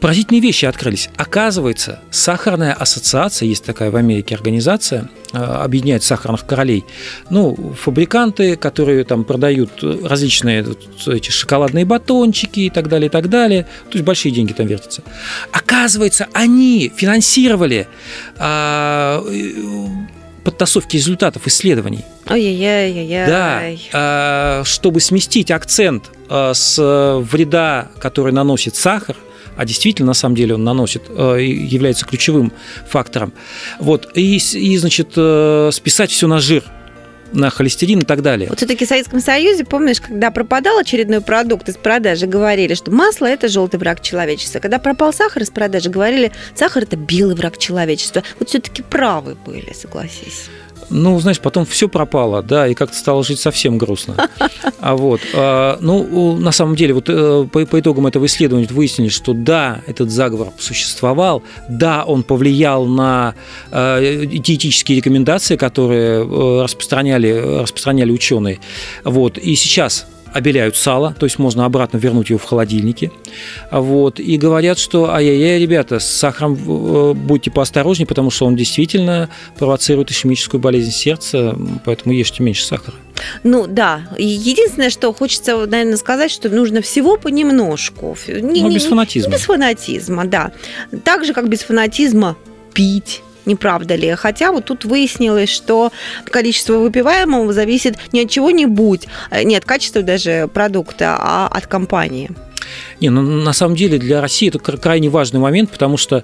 поразительные 0.00 0.40
вещи 0.40 0.64
открылись. 0.64 1.10
Оказывается, 1.16 2.00
сахарная 2.10 2.72
ассоциация, 2.72 3.46
есть 3.46 3.64
такая 3.64 3.90
в 3.90 3.96
Америке 3.96 4.34
организация, 4.34 5.10
э, 5.32 5.38
объединяет 5.38 6.02
сахарных 6.02 6.46
королей. 6.46 6.84
Ну, 7.28 7.74
фабриканты, 7.78 8.56
которые 8.56 9.04
там 9.04 9.24
продают 9.24 9.82
различные 9.82 10.66
эти 11.06 11.30
шоколадные 11.30 11.84
батончики 11.84 12.60
и 12.60 12.70
так 12.70 12.88
далее, 12.88 13.08
и 13.08 13.10
так 13.10 13.28
далее. 13.28 13.64
То 13.90 13.92
есть 13.92 14.04
большие 14.04 14.32
деньги 14.32 14.52
там 14.52 14.66
вертятся. 14.66 15.02
Оказывается, 15.52 16.28
они 16.32 16.90
финансировали 16.94 17.86
а, 18.38 19.22
подтасовки 20.44 20.96
результатов 20.96 21.46
исследований. 21.46 22.04
Ой-яй-яй-яй. 22.28 23.26
Да, 23.26 23.62
а, 23.92 24.62
чтобы 24.64 25.00
сместить 25.00 25.50
акцент 25.50 26.10
а, 26.28 26.54
с 26.54 26.78
вреда, 26.78 27.88
который 27.98 28.32
наносит 28.32 28.76
сахар, 28.76 29.16
а 29.56 29.64
действительно, 29.64 30.08
на 30.08 30.14
самом 30.14 30.34
деле, 30.34 30.54
он 30.54 30.64
наносит, 30.64 31.02
э, 31.08 31.42
является 31.42 32.06
ключевым 32.06 32.52
фактором. 32.88 33.32
Вот, 33.78 34.10
и, 34.14 34.36
и 34.36 34.78
значит, 34.78 35.12
э, 35.16 35.70
списать 35.72 36.10
все 36.10 36.26
на 36.26 36.40
жир, 36.40 36.64
на 37.32 37.50
холестерин 37.50 38.00
и 38.00 38.04
так 38.04 38.22
далее. 38.22 38.48
Вот 38.48 38.58
все-таки 38.58 38.84
в 38.84 38.88
Советском 38.88 39.20
Союзе, 39.20 39.64
помнишь, 39.64 40.00
когда 40.00 40.30
пропадал 40.30 40.78
очередной 40.78 41.20
продукт 41.20 41.68
из 41.68 41.76
продажи, 41.76 42.26
говорили, 42.26 42.74
что 42.74 42.90
масло– 42.90 43.26
это 43.26 43.48
желтый 43.48 43.78
враг 43.78 44.00
человечества. 44.00 44.58
Когда 44.58 44.78
пропал 44.78 45.12
сахар 45.12 45.42
из 45.42 45.50
продажи, 45.50 45.90
говорили, 45.90 46.32
сахар– 46.54 46.82
это 46.84 46.96
белый 46.96 47.36
враг 47.36 47.58
человечества. 47.58 48.22
Вот 48.38 48.48
все-таки 48.48 48.82
правы 48.82 49.36
были, 49.46 49.72
согласись. 49.72 50.48
Ну, 50.90 51.18
знаешь, 51.20 51.40
потом 51.40 51.64
все 51.64 51.88
пропало, 51.88 52.42
да, 52.42 52.66
и 52.66 52.74
как-то 52.74 52.96
стало 52.96 53.22
жить 53.24 53.38
совсем 53.38 53.78
грустно. 53.78 54.16
А 54.82 54.96
вот, 54.96 55.20
а, 55.34 55.76
ну, 55.80 56.36
на 56.38 56.52
самом 56.52 56.74
деле, 56.74 56.94
вот 56.94 57.04
э, 57.08 57.46
по, 57.52 57.66
по 57.66 57.80
итогам 57.80 58.06
этого 58.06 58.24
исследования 58.24 58.66
выяснили, 58.70 59.08
что 59.08 59.34
да, 59.34 59.82
этот 59.86 60.10
заговор 60.10 60.48
существовал, 60.58 61.42
да, 61.68 62.04
он 62.04 62.22
повлиял 62.22 62.86
на 62.86 63.34
э, 63.70 64.24
диетические 64.26 64.96
рекомендации, 64.96 65.56
которые 65.56 66.24
э, 66.24 66.62
распространяли, 66.62 67.60
распространяли 67.60 68.10
ученые. 68.10 68.58
Вот, 69.04 69.36
и 69.36 69.54
сейчас 69.54 70.06
обеляют 70.32 70.76
сало, 70.76 71.14
то 71.18 71.26
есть 71.26 71.38
можно 71.38 71.64
обратно 71.64 71.96
вернуть 71.98 72.30
его 72.30 72.38
в 72.38 72.44
холодильнике. 72.44 73.10
Вот, 73.70 74.20
и 74.20 74.36
говорят, 74.36 74.78
что 74.78 75.12
ай-яй-яй, 75.12 75.60
ребята, 75.60 75.98
с 75.98 76.06
сахаром 76.06 76.54
э, 76.54 77.12
будьте 77.14 77.50
поосторожнее, 77.50 78.06
потому 78.06 78.30
что 78.30 78.46
он 78.46 78.56
действительно 78.56 79.28
провоцирует 79.58 80.10
ишемическую 80.10 80.60
болезнь 80.60 80.90
сердца, 80.92 81.56
поэтому 81.84 82.14
ешьте 82.14 82.42
меньше 82.42 82.64
сахара. 82.64 82.96
Ну 83.42 83.66
да, 83.66 84.02
единственное, 84.18 84.90
что 84.90 85.12
хочется, 85.12 85.66
наверное, 85.66 85.96
сказать, 85.96 86.30
что 86.30 86.48
нужно 86.48 86.80
всего 86.80 87.16
понемножку. 87.16 88.16
Не, 88.28 88.62
ну, 88.62 88.74
без 88.74 88.84
фанатизма. 88.86 89.32
без 89.32 89.40
фанатизма, 89.42 90.24
да. 90.24 90.52
Так 91.04 91.24
же, 91.24 91.32
как 91.32 91.48
без 91.48 91.62
фанатизма 91.62 92.36
пить 92.72 93.22
не 93.50 93.56
правда 93.56 93.96
ли? 93.96 94.14
Хотя 94.14 94.52
вот 94.52 94.66
тут 94.66 94.84
выяснилось, 94.84 95.50
что 95.50 95.90
количество 96.24 96.74
выпиваемого 96.78 97.52
зависит 97.52 97.96
не 98.12 98.22
от 98.22 98.30
чего-нибудь, 98.30 99.08
э, 99.30 99.42
не 99.42 99.56
от 99.56 99.64
качества 99.64 100.02
даже 100.02 100.48
продукта, 100.54 101.16
а 101.18 101.48
от 101.48 101.66
компании. 101.66 102.30
Не, 103.00 103.10
ну, 103.10 103.22
на 103.22 103.52
самом 103.52 103.74
деле 103.74 103.98
для 103.98 104.20
России 104.20 104.48
это 104.48 104.58
крайне 104.60 105.08
важный 105.08 105.40
момент, 105.40 105.70
потому 105.70 105.96
что 105.96 106.22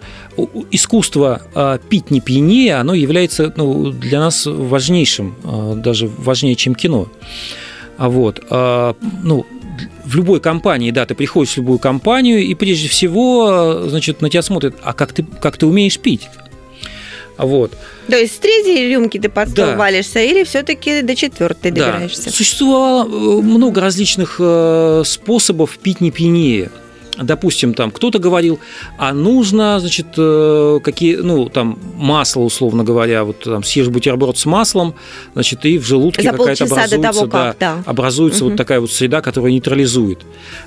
искусство 0.71 1.43
э, 1.55 1.79
пить 1.89 2.13
не 2.13 2.21
пьянее, 2.21 2.77
оно 2.77 2.95
является 2.95 3.53
ну, 3.57 3.91
для 3.91 4.21
нас 4.21 4.47
важнейшим, 4.47 5.35
э, 5.43 5.75
даже 5.77 6.07
важнее, 6.07 6.55
чем 6.55 6.77
кино. 6.77 7.09
А 7.99 8.11
вот, 8.11 8.45
ну, 8.51 9.47
в 10.05 10.17
любой 10.17 10.41
компании, 10.41 10.91
да, 10.91 11.07
ты 11.07 11.15
приходишь 11.15 11.55
в 11.55 11.57
любую 11.57 11.79
компанию, 11.79 12.41
и 12.43 12.55
прежде 12.55 12.89
всего, 12.89 13.89
значит, 13.89 14.21
на 14.21 14.29
тебя 14.29 14.43
смотрят, 14.43 14.75
а 14.83 14.93
как 14.93 15.15
ты, 15.15 15.23
как 15.23 15.57
ты 15.57 15.65
умеешь 15.67 15.99
пить? 15.99 16.29
Вот. 17.39 17.73
То 18.09 18.17
есть 18.17 18.37
с 18.37 18.39
третьей 18.39 18.89
рюмки 18.93 19.19
ты 19.19 19.29
под 19.29 19.51
стол 19.51 19.67
да. 19.67 19.77
валишься 19.77 20.21
или 20.21 20.45
все-таки 20.45 21.03
до 21.03 21.15
четвертой 21.15 21.71
да. 21.71 21.87
добираешься? 21.87 22.31
Существовало 22.31 23.05
э, 23.05 23.43
много 23.43 23.81
различных 23.81 24.37
э, 24.39 25.03
способов 25.05 25.79
пить 25.79 26.01
не 26.01 26.11
пьянее 26.11 26.71
допустим, 27.19 27.75
там 27.75 27.91
кто-то 27.91 28.19
говорил, 28.19 28.59
а 28.99 29.13
нужно, 29.13 29.81
значит, 29.81 30.07
э, 30.17 30.81
какие, 30.83 31.17
ну, 31.17 31.49
там, 31.49 31.79
масло, 31.95 32.43
условно 32.43 32.85
говоря, 32.85 33.25
вот 33.25 33.41
там 33.41 33.65
съешь 33.65 33.89
бутерброд 33.89 34.39
с 34.39 34.47
маслом, 34.47 34.95
значит, 35.35 35.65
и 35.65 35.79
в 35.79 35.87
желудке 35.87 36.23
какая-то 36.31 36.65
образуется, 36.65 36.99
того, 36.99 37.21
как, 37.23 37.31
да, 37.31 37.55
да. 37.59 37.83
образуется 37.87 38.45
угу. 38.45 38.51
вот 38.51 38.57
такая 38.57 38.81
вот 38.81 38.91
среда, 38.91 39.21
которая 39.21 39.53
нейтрализует. 39.53 40.21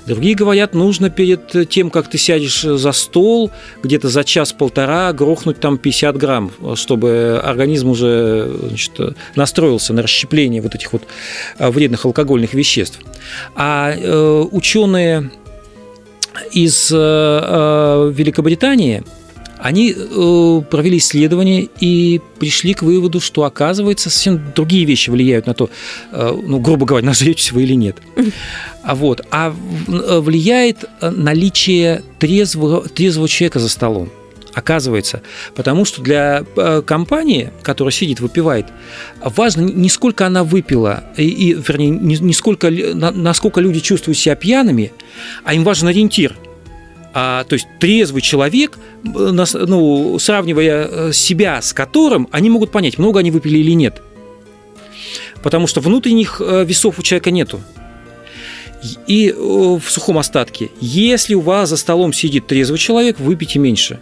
Другие 0.06 0.34
говорят, 0.34 0.74
нужно 0.74 1.10
перед 1.10 1.68
тем, 1.68 1.90
как 1.90 2.08
ты 2.08 2.18
сядешь 2.18 2.62
за 2.62 2.92
стол, 2.92 3.50
где-то 3.82 4.08
за 4.08 4.24
час-полтора 4.24 5.12
грохнуть 5.12 5.60
там 5.60 5.78
50 5.78 6.16
грамм, 6.16 6.50
чтобы 6.74 7.40
организм 7.42 7.90
уже 7.90 8.50
значит, 8.68 8.92
настроился 9.36 9.92
на 9.92 10.02
расщепление 10.02 10.62
вот 10.62 10.74
этих 10.74 10.92
вот 10.92 11.02
э, 11.58 11.70
вредных 11.70 12.04
алкогольных 12.04 12.54
веществ. 12.54 12.98
А 13.54 13.92
э, 13.92 14.44
ученые 14.50 15.30
из 16.52 16.90
э, 16.92 16.96
э, 16.96 18.12
Великобритании, 18.14 19.02
они 19.58 19.94
э, 19.94 20.62
провели 20.70 20.98
исследование 20.98 21.68
и 21.80 22.20
пришли 22.38 22.72
к 22.72 22.82
выводу, 22.82 23.20
что, 23.20 23.44
оказывается, 23.44 24.08
совсем 24.08 24.40
другие 24.54 24.84
вещи 24.86 25.10
влияют 25.10 25.46
на 25.46 25.54
то, 25.54 25.68
ну, 26.12 26.58
грубо 26.60 26.86
говоря, 26.86 27.06
нажретесь 27.06 27.52
вы 27.52 27.64
или 27.64 27.74
нет. 27.74 27.96
А 28.82 28.94
вот, 28.94 29.20
а 29.30 29.54
влияет 29.86 30.86
наличие 31.02 32.02
трезвого, 32.18 32.88
трезвого 32.88 33.28
человека 33.28 33.58
за 33.58 33.68
столом 33.68 34.10
оказывается. 34.54 35.22
Потому 35.54 35.84
что 35.84 36.02
для 36.02 36.44
э, 36.56 36.82
компании, 36.84 37.50
которая 37.62 37.92
сидит, 37.92 38.20
выпивает, 38.20 38.66
важно 39.22 39.62
не 39.62 39.88
сколько 39.88 40.26
она 40.26 40.44
выпила, 40.44 41.04
и, 41.16 41.28
и 41.28 41.52
вернее, 41.54 41.90
не, 41.90 42.16
не 42.16 42.32
сколько, 42.32 42.70
насколько 42.70 43.60
люди 43.60 43.80
чувствуют 43.80 44.18
себя 44.18 44.34
пьяными, 44.34 44.92
а 45.44 45.54
им 45.54 45.64
важен 45.64 45.88
ориентир. 45.88 46.36
А, 47.12 47.42
то 47.44 47.54
есть 47.54 47.66
трезвый 47.80 48.22
человек, 48.22 48.78
э, 49.04 49.08
ну, 49.08 50.18
сравнивая 50.18 50.88
э, 50.88 51.12
себя 51.12 51.60
с 51.62 51.72
которым, 51.72 52.28
они 52.30 52.50
могут 52.50 52.70
понять, 52.70 52.98
много 52.98 53.20
они 53.20 53.30
выпили 53.30 53.58
или 53.58 53.72
нет. 53.72 54.02
Потому 55.42 55.66
что 55.66 55.80
внутренних 55.80 56.40
весов 56.40 56.98
у 56.98 57.02
человека 57.02 57.30
нету 57.30 57.60
и 59.06 59.32
в 59.32 59.82
сухом 59.88 60.18
остатке. 60.18 60.70
Если 60.80 61.34
у 61.34 61.40
вас 61.40 61.70
за 61.70 61.76
столом 61.78 62.12
сидит 62.12 62.46
трезвый 62.46 62.78
человек, 62.78 63.18
выпейте 63.18 63.58
меньше 63.58 64.00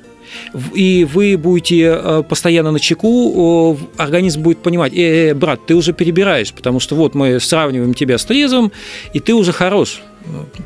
и 0.74 1.04
вы 1.04 1.36
будете 1.36 1.80
э, 1.94 2.22
постоянно 2.28 2.70
на 2.70 2.80
чеку, 2.80 3.78
организм 3.96 4.42
будет 4.42 4.58
понимать, 4.58 4.92
э, 4.92 5.30
э, 5.30 5.34
брат, 5.34 5.66
ты 5.66 5.74
уже 5.74 5.92
перебираешь, 5.92 6.52
потому 6.52 6.80
что 6.80 6.96
вот 6.96 7.14
мы 7.14 7.40
сравниваем 7.40 7.94
тебя 7.94 8.18
с 8.18 8.24
трезвым, 8.24 8.72
и 9.12 9.20
ты 9.20 9.34
уже 9.34 9.52
хорош, 9.52 10.00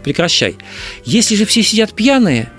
прекращай. 0.05 0.57
Если 1.05 1.37
же 1.37 1.45
все 1.45 1.63
сидят 1.63 1.93
пьяные, 1.93 2.51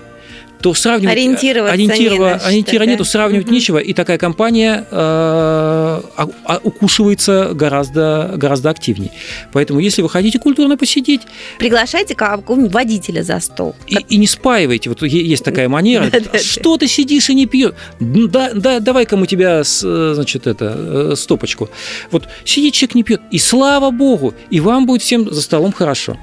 то 0.64 0.72
сравнивать... 0.72 1.12
Ориентироваться 1.12 1.74
ориентирова, 1.74 2.40
не 2.40 2.46
Ориентира 2.46 2.84
нету, 2.84 3.04
сравнивать 3.04 3.44
угу. 3.44 3.54
нечего, 3.54 3.76
и 3.76 3.92
такая 3.92 4.16
компания 4.16 4.86
э, 4.90 4.96
а, 4.96 6.02
а, 6.16 6.60
укушивается 6.62 7.50
гораздо, 7.52 8.32
гораздо 8.36 8.70
активнее. 8.70 9.12
Поэтому, 9.52 9.78
если 9.80 10.00
вы 10.00 10.08
хотите 10.08 10.38
культурно 10.38 10.78
посидеть... 10.78 11.20
Приглашайте 11.58 12.14
какого-нибудь 12.14 12.72
водителя 12.72 13.22
за 13.22 13.40
стол. 13.40 13.76
И, 13.88 13.96
и 14.08 14.16
не 14.16 14.26
спаивайте. 14.26 14.88
Вот 14.88 15.02
есть 15.02 15.44
такая 15.44 15.68
манера. 15.68 16.10
Что 16.38 16.78
ты 16.78 16.88
сидишь 16.88 17.28
и 17.28 17.34
не 17.34 17.44
пьешь? 17.44 17.74
Да, 18.00 18.52
да, 18.54 18.80
давай-ка 18.80 19.18
мы 19.18 19.26
тебя, 19.26 19.64
значит, 19.64 20.46
это, 20.46 20.74
э, 21.12 21.14
стопочку. 21.14 21.68
Вот 22.10 22.26
сидит 22.46 22.72
человек, 22.72 22.94
не 22.94 23.02
пьет, 23.02 23.20
и 23.30 23.38
слава 23.38 23.90
богу, 23.90 24.32
и 24.48 24.60
вам 24.60 24.86
будет 24.86 25.02
всем 25.02 25.30
за 25.30 25.42
столом 25.42 25.72
хорошо. 25.72 26.16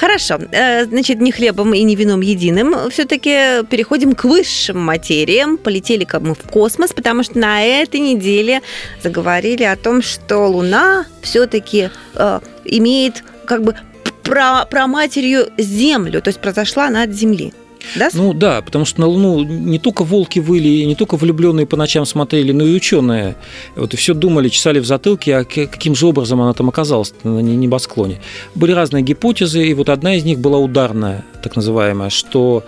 Хорошо, 0.00 0.38
э, 0.52 0.84
значит, 0.84 1.20
не 1.20 1.32
хлебом 1.32 1.74
и 1.74 1.82
не 1.82 1.96
вином 1.96 2.20
единым. 2.20 2.88
Все-таки 2.88 3.64
переходим 3.68 4.14
к 4.14 4.22
высшим 4.24 4.78
материям. 4.78 5.58
Полетели-ка 5.58 6.20
мы 6.20 6.34
в 6.34 6.42
космос, 6.52 6.92
потому 6.92 7.24
что 7.24 7.38
на 7.38 7.64
этой 7.64 7.98
неделе 7.98 8.60
заговорили 9.02 9.64
о 9.64 9.74
том, 9.74 10.02
что 10.02 10.46
Луна 10.46 11.04
все-таки 11.20 11.90
э, 12.14 12.40
имеет 12.64 13.24
как 13.44 13.64
бы 13.64 13.74
про, 14.22 14.66
про 14.66 14.86
матерью 14.86 15.48
Землю, 15.58 16.22
то 16.22 16.28
есть 16.28 16.40
произошла 16.40 16.86
она 16.86 17.02
от 17.02 17.10
Земли. 17.10 17.52
Да? 17.96 18.08
Ну 18.12 18.32
да, 18.32 18.62
потому 18.62 18.84
что 18.84 19.00
на 19.00 19.06
Луну 19.06 19.42
не 19.42 19.78
только 19.78 20.04
волки 20.04 20.38
выли, 20.38 20.84
не 20.84 20.94
только 20.94 21.16
влюбленные 21.16 21.66
по 21.66 21.76
ночам 21.76 22.04
смотрели, 22.06 22.52
но 22.52 22.64
и 22.64 22.74
ученые. 22.74 23.36
Вот 23.76 23.94
и 23.94 23.96
все 23.96 24.14
думали, 24.14 24.48
чесали 24.48 24.78
в 24.78 24.86
затылке, 24.86 25.36
а 25.36 25.44
каким 25.44 25.94
же 25.94 26.06
образом 26.06 26.40
она 26.40 26.52
там 26.52 26.68
оказалась 26.68 27.14
на 27.22 27.40
небосклоне. 27.40 28.20
Были 28.54 28.72
разные 28.72 29.02
гипотезы, 29.02 29.66
и 29.66 29.74
вот 29.74 29.88
одна 29.88 30.14
из 30.14 30.24
них 30.24 30.38
была 30.38 30.58
ударная, 30.58 31.24
так 31.42 31.56
называемая, 31.56 32.10
что 32.10 32.64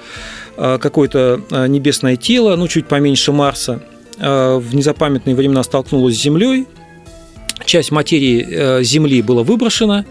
а, 0.57 0.79
какое-то 0.79 1.41
а, 1.51 1.67
небесное 1.67 2.17
тело, 2.17 2.57
ну 2.57 2.69
чуть 2.69 2.87
поменьше 2.87 3.33
Марса, 3.33 3.83
а, 4.19 4.59
в 4.59 4.75
незапамятные 4.75 5.35
времена 5.35 5.63
столкнулось 5.63 6.17
с 6.17 6.23
Землей, 6.23 6.67
часть 7.65 7.91
материи 7.91 8.47
э, 8.49 8.83
Земли 8.83 9.23
была 9.23 9.43
выброшена, 9.43 10.05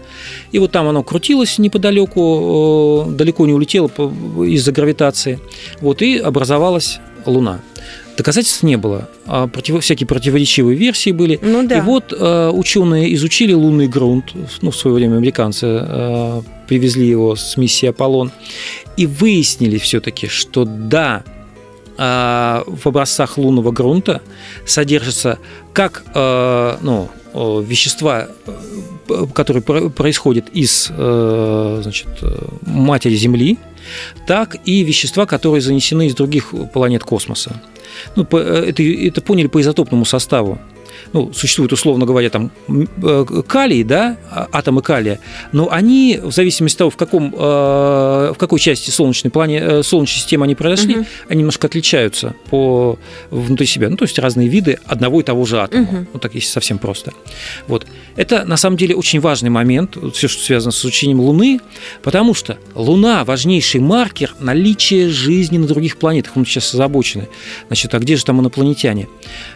и 0.52 0.58
вот 0.58 0.72
там 0.72 0.88
оно 0.88 1.02
крутилось 1.02 1.58
неподалеку, 1.58 3.06
э, 3.08 3.10
далеко 3.12 3.46
не 3.46 3.52
улетело 3.52 3.90
из-за 4.44 4.72
гравитации, 4.72 5.38
вот, 5.80 6.02
и 6.02 6.18
образовалась 6.18 7.00
Луна. 7.26 7.60
Доказательств 8.20 8.62
не 8.62 8.76
было. 8.76 9.08
А 9.26 9.46
против, 9.46 9.82
всякие 9.82 10.06
противоречивые 10.06 10.76
версии 10.76 11.10
были. 11.10 11.38
Ну, 11.40 11.66
да. 11.66 11.78
И 11.78 11.80
вот 11.80 12.12
э, 12.12 12.50
ученые 12.50 13.14
изучили 13.14 13.54
лунный 13.54 13.88
грунт. 13.88 14.34
Ну, 14.60 14.70
в 14.70 14.76
свое 14.76 14.94
время 14.94 15.16
американцы 15.16 15.66
э, 15.66 16.42
привезли 16.68 17.08
его 17.08 17.34
с 17.34 17.56
миссии 17.56 17.86
Аполлон. 17.86 18.30
И 18.98 19.06
выяснили 19.06 19.78
все-таки, 19.78 20.26
что 20.26 20.66
да, 20.66 21.24
э, 21.96 22.62
в 22.66 22.86
образцах 22.86 23.38
лунного 23.38 23.70
грунта 23.70 24.20
содержится 24.66 25.38
как 25.72 26.02
ну, 26.14 27.08
вещества, 27.34 28.28
э, 28.46 29.26
которые 29.34 29.62
происходят 29.90 30.48
из 30.52 30.88
э, 30.90 31.80
значит, 31.82 32.08
матери 32.66 33.14
Земли, 33.14 33.58
так 34.26 34.56
и 34.64 34.82
вещества, 34.82 35.26
которые 35.26 35.60
занесены 35.60 36.06
из 36.06 36.14
других 36.14 36.54
планет 36.72 37.04
космоса. 37.04 37.60
Ну, 38.16 38.26
э, 38.32 38.64
это, 38.68 38.82
это 38.82 39.20
поняли 39.20 39.46
по 39.46 39.60
изотопному 39.60 40.04
составу 40.04 40.58
ну, 41.12 41.32
существует, 41.32 41.72
условно 41.72 42.06
говоря, 42.06 42.30
там 42.30 42.50
э, 42.68 43.42
калий, 43.46 43.82
да, 43.82 44.16
а, 44.30 44.48
атомы 44.52 44.82
калия, 44.82 45.18
но 45.52 45.70
они, 45.70 46.20
в 46.22 46.32
зависимости 46.32 46.76
от 46.76 46.78
того, 46.78 46.90
в, 46.90 46.96
каком, 46.96 47.34
э, 47.34 47.38
в 47.38 48.36
какой 48.38 48.60
части 48.60 48.90
солнечной, 48.90 49.30
плане, 49.30 49.58
э, 49.60 49.82
солнечной 49.82 50.20
системы 50.20 50.44
они 50.44 50.54
произошли, 50.54 50.98
угу. 50.98 51.06
они 51.28 51.38
немножко 51.40 51.66
отличаются 51.66 52.34
по, 52.48 52.98
внутри 53.30 53.66
себя. 53.66 53.88
Ну, 53.88 53.96
то 53.96 54.04
есть 54.04 54.18
разные 54.18 54.48
виды 54.48 54.78
одного 54.86 55.20
и 55.20 55.22
того 55.24 55.44
же 55.44 55.60
атома. 55.60 55.82
Угу. 55.82 56.06
Ну, 56.14 56.20
так 56.20 56.34
если 56.34 56.48
совсем 56.48 56.78
просто. 56.78 57.12
Вот. 57.66 57.86
Это, 58.16 58.44
на 58.44 58.56
самом 58.56 58.76
деле, 58.76 58.94
очень 58.94 59.20
важный 59.20 59.50
момент, 59.50 59.96
все, 60.14 60.28
что 60.28 60.42
связано 60.42 60.72
с 60.72 60.80
изучением 60.80 61.20
Луны, 61.20 61.60
потому 62.02 62.34
что 62.34 62.58
Луна– 62.74 63.24
важнейший 63.26 63.80
маркер 63.80 64.34
наличия 64.38 65.08
жизни 65.08 65.58
на 65.58 65.66
других 65.66 65.96
планетах. 65.96 66.36
Мы 66.36 66.44
сейчас 66.44 66.74
озабочены. 66.74 67.28
Значит, 67.66 67.94
а 67.94 67.98
где 67.98 68.16
же 68.16 68.24
там 68.24 68.40
инопланетяне? 68.40 69.08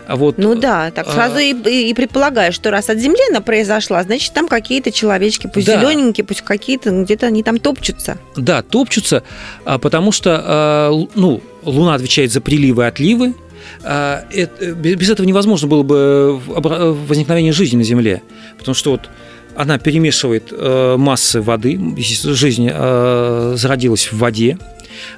А 0.07 0.17
вот, 0.17 0.37
ну 0.37 0.55
да, 0.55 0.91
так 0.91 1.11
сразу 1.11 1.39
и, 1.39 1.53
и 1.53 1.95
предполагаю, 1.95 2.53
что 2.53 2.71
раз 2.71 2.91
от 2.91 2.99
Земли 2.99 3.21
она 3.31 3.41
произошла, 3.41 4.03
значит, 4.03 4.35
там 4.35 4.49
какие-то 4.49 4.93
человечки, 4.93 5.51
пусть 5.53 5.67
да. 5.67 5.81
зелененькие, 5.81 6.25
пусть 6.25 6.43
какие-то, 6.43 6.91
где-то 6.91 7.27
они 7.27 7.43
там 7.43 7.59
топчутся. 7.59 8.19
Да, 8.37 8.63
топчутся, 8.63 9.23
а, 9.65 9.79
потому 9.79 10.13
что 10.13 10.43
а, 10.45 10.91
ну, 11.15 11.41
Луна 11.63 11.95
отвечает 11.95 12.33
за 12.33 12.41
приливы 12.41 12.83
и 12.83 12.87
отливы, 12.87 13.35
а, 13.83 14.25
без 14.61 15.11
этого 15.11 15.27
невозможно 15.27 15.69
было 15.69 15.83
бы 15.83 16.39
возникновение 16.39 17.53
жизни 17.53 17.79
на 17.79 17.85
Земле, 17.85 18.23
потому 18.59 18.75
что 18.75 18.91
вот 18.91 19.09
она 19.57 19.79
перемешивает 19.79 20.53
массы 20.99 21.41
воды, 21.41 21.81
жизнь 21.97 22.69
зародилась 22.69 24.13
в 24.13 24.19
воде, 24.19 24.59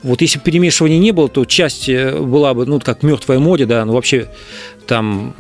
вот 0.02 0.20
если 0.20 0.38
бы 0.38 0.44
перемешивания 0.44 0.98
не 0.98 1.12
было, 1.12 1.28
то 1.28 1.44
часть 1.44 1.88
э, 1.88 2.18
была 2.18 2.54
бы, 2.54 2.66
ну, 2.66 2.80
как 2.80 3.02
мертвое 3.02 3.38
море, 3.38 3.66
да, 3.66 3.84
ну, 3.84 3.92
вообще 3.92 4.28
там 4.86 5.34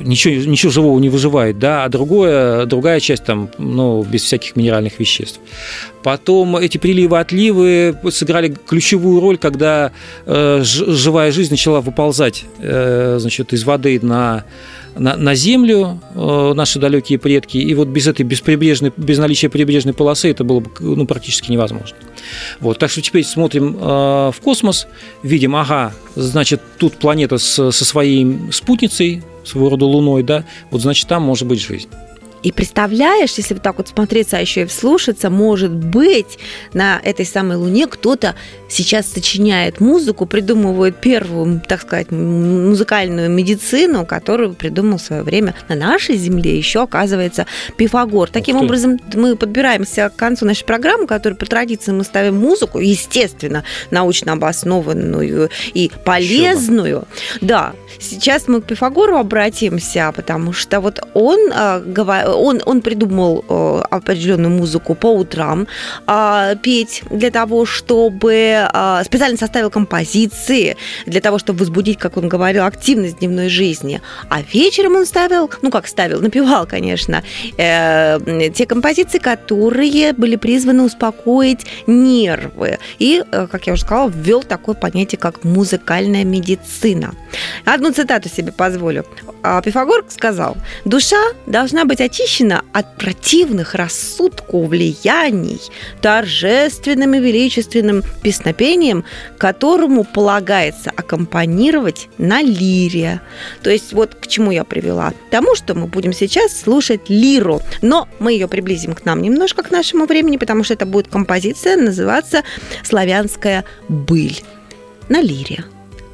ничего, 0.00 0.34
ничего 0.34 0.72
живого 0.72 0.98
не 0.98 1.08
выживает, 1.08 1.58
да, 1.58 1.84
а 1.84 1.88
другое, 1.88 2.66
другая 2.66 3.00
часть 3.00 3.24
там, 3.24 3.50
ну, 3.58 4.02
без 4.02 4.22
всяких 4.22 4.56
минеральных 4.56 4.98
веществ. 4.98 5.40
Потом 6.02 6.56
эти 6.56 6.78
приливы-отливы 6.78 7.96
сыграли 8.10 8.56
ключевую 8.66 9.20
роль, 9.20 9.38
когда 9.38 9.92
э, 10.24 10.60
живая 10.62 11.32
жизнь 11.32 11.50
начала 11.50 11.80
выползать, 11.80 12.44
э, 12.58 13.18
значит, 13.20 13.52
из 13.52 13.64
воды 13.64 13.98
на 14.02 14.44
на, 14.98 15.16
на 15.16 15.34
землю 15.34 16.00
э, 16.14 16.52
наши 16.54 16.78
далекие 16.78 17.18
предки, 17.18 17.58
и 17.58 17.74
вот 17.74 17.88
без 17.88 18.06
этой 18.06 18.22
бесприбрежной, 18.22 18.92
без 18.96 19.18
наличия 19.18 19.48
прибрежной 19.48 19.94
полосы 19.94 20.30
это 20.30 20.44
было 20.44 20.60
бы 20.60 20.70
ну, 20.80 21.06
практически 21.06 21.50
невозможно. 21.50 21.96
Вот, 22.60 22.78
так 22.78 22.90
что 22.90 23.02
теперь 23.02 23.24
смотрим 23.24 23.76
э, 23.76 23.78
в 23.80 24.36
космос, 24.42 24.86
видим, 25.22 25.56
ага, 25.56 25.92
значит, 26.14 26.60
тут 26.78 26.94
планета 26.94 27.38
с, 27.38 27.70
со 27.70 27.84
своей 27.84 28.50
спутницей, 28.52 29.22
своего 29.44 29.70
рода 29.70 29.84
Луной, 29.84 30.22
да, 30.22 30.44
вот 30.70 30.80
значит, 30.80 31.08
там 31.08 31.22
может 31.22 31.46
быть 31.46 31.60
жизнь. 31.60 31.88
И 32.46 32.52
представляешь, 32.52 33.32
если 33.38 33.54
вот 33.54 33.62
так 33.64 33.76
вот 33.78 33.88
смотреться, 33.88 34.36
а 34.36 34.40
еще 34.40 34.62
и 34.62 34.64
вслушаться, 34.66 35.30
может 35.30 35.72
быть, 35.72 36.38
на 36.74 37.00
этой 37.02 37.26
самой 37.26 37.56
Луне 37.56 37.88
кто-то 37.88 38.36
сейчас 38.68 39.08
сочиняет 39.08 39.80
музыку, 39.80 40.26
придумывает 40.26 41.00
первую, 41.00 41.60
так 41.68 41.82
сказать, 41.82 42.12
музыкальную 42.12 43.28
медицину, 43.30 44.06
которую 44.06 44.54
придумал 44.54 44.98
в 44.98 45.02
свое 45.02 45.24
время 45.24 45.56
на 45.68 45.74
нашей 45.74 46.14
Земле 46.14 46.56
еще, 46.56 46.84
оказывается, 46.84 47.46
Пифагор. 47.76 48.30
Таким 48.30 48.58
образом, 48.58 49.00
мы 49.14 49.34
подбираемся 49.34 50.08
к 50.08 50.14
концу 50.14 50.46
нашей 50.46 50.66
программы, 50.66 51.08
которую 51.08 51.36
по 51.36 51.46
традиции 51.46 51.90
мы 51.90 52.04
ставим 52.04 52.36
музыку, 52.36 52.78
естественно, 52.78 53.64
научно 53.90 54.34
обоснованную 54.34 55.50
и 55.74 55.90
полезную. 56.04 57.08
Да, 57.40 57.72
сейчас 57.98 58.46
мы 58.46 58.60
к 58.60 58.66
Пифагору 58.66 59.16
обратимся, 59.16 60.12
потому 60.14 60.52
что 60.52 60.80
вот 60.80 61.00
он 61.12 61.50
а, 61.52 61.80
говорит 61.80 62.35
он, 62.36 62.60
он 62.66 62.80
придумал 62.80 63.44
э, 63.48 63.82
определенную 63.90 64.50
музыку 64.50 64.94
по 64.94 65.12
утрам 65.14 65.66
э, 66.06 66.56
петь 66.62 67.02
для 67.10 67.30
того, 67.30 67.66
чтобы 67.66 68.32
э, 68.32 69.02
специально 69.04 69.36
составил 69.36 69.70
композиции 69.70 70.76
для 71.06 71.20
того, 71.20 71.38
чтобы 71.38 71.60
возбудить, 71.60 71.98
как 71.98 72.16
он 72.16 72.28
говорил, 72.28 72.64
активность 72.64 73.18
дневной 73.18 73.48
жизни. 73.48 74.00
А 74.28 74.42
вечером 74.42 74.96
он 74.96 75.06
ставил, 75.06 75.50
ну 75.62 75.70
как 75.70 75.86
ставил, 75.86 76.20
напевал, 76.20 76.66
конечно, 76.66 77.22
э, 77.58 78.18
те 78.54 78.66
композиции, 78.66 79.18
которые 79.18 80.12
были 80.12 80.36
призваны 80.36 80.82
успокоить 80.82 81.66
нервы. 81.86 82.78
И, 82.98 83.22
э, 83.30 83.46
как 83.50 83.66
я 83.66 83.72
уже 83.72 83.82
сказала, 83.82 84.08
ввел 84.14 84.42
такое 84.42 84.74
понятие, 84.74 85.18
как 85.18 85.44
музыкальная 85.44 86.24
медицина. 86.24 87.14
Одну 87.64 87.92
цитату 87.92 88.28
себе 88.28 88.52
позволю. 88.52 89.04
А 89.48 89.62
Пифагор 89.62 90.04
сказал, 90.08 90.56
душа 90.84 91.22
должна 91.46 91.84
быть 91.84 92.00
очищена 92.00 92.64
от 92.72 92.96
противных 92.96 93.76
рассудку 93.76 94.66
влияний 94.66 95.60
торжественным 96.02 97.14
и 97.14 97.20
величественным 97.20 98.02
песнопением, 98.24 99.04
которому 99.38 100.02
полагается 100.02 100.90
аккомпанировать 100.96 102.08
на 102.18 102.42
лире. 102.42 103.20
То 103.62 103.70
есть 103.70 103.92
вот 103.92 104.16
к 104.16 104.26
чему 104.26 104.50
я 104.50 104.64
привела? 104.64 105.12
Тому, 105.30 105.54
что 105.54 105.76
мы 105.76 105.86
будем 105.86 106.12
сейчас 106.12 106.60
слушать 106.62 107.08
лиру, 107.08 107.62
но 107.82 108.08
мы 108.18 108.32
ее 108.32 108.48
приблизим 108.48 108.94
к 108.94 109.04
нам 109.04 109.22
немножко 109.22 109.62
к 109.62 109.70
нашему 109.70 110.06
времени, 110.06 110.38
потому 110.38 110.64
что 110.64 110.74
это 110.74 110.86
будет 110.86 111.06
композиция 111.06 111.76
называться 111.76 112.42
«Славянская 112.82 113.64
быль» 113.88 114.42
на 115.08 115.20
лире. 115.20 115.62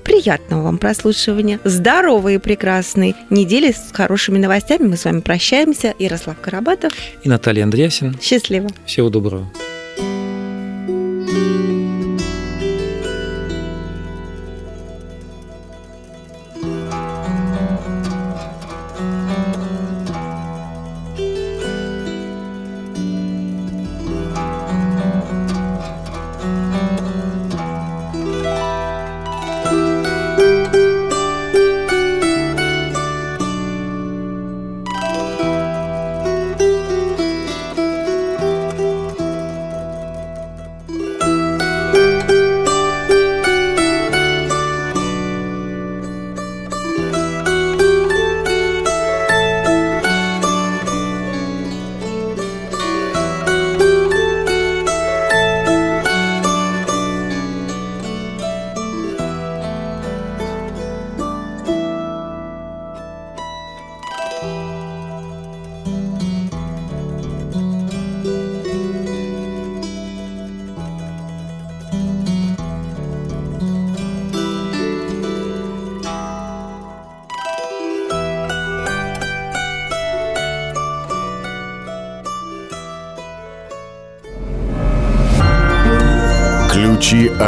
Приятного 0.05 0.63
вам 0.63 0.79
прослушивания. 0.79 1.61
Здоровой 1.65 2.37
и 2.37 2.39
прекрасной 2.39 3.15
недели 3.31 3.73
с 3.73 3.91
хорошими 3.93 4.39
новостями. 4.39 4.89
Мы 4.89 4.97
с 4.97 5.05
вами 5.05 5.21
прощаемся. 5.21 5.95
Ярослав 5.99 6.41
Карабатов. 6.41 6.93
И 7.23 7.29
Наталья 7.29 7.65
Андреасин. 7.65 8.19
Счастливо. 8.21 8.69
Всего 8.87 9.09
доброго. 9.11 9.51
Ключи 11.33 11.72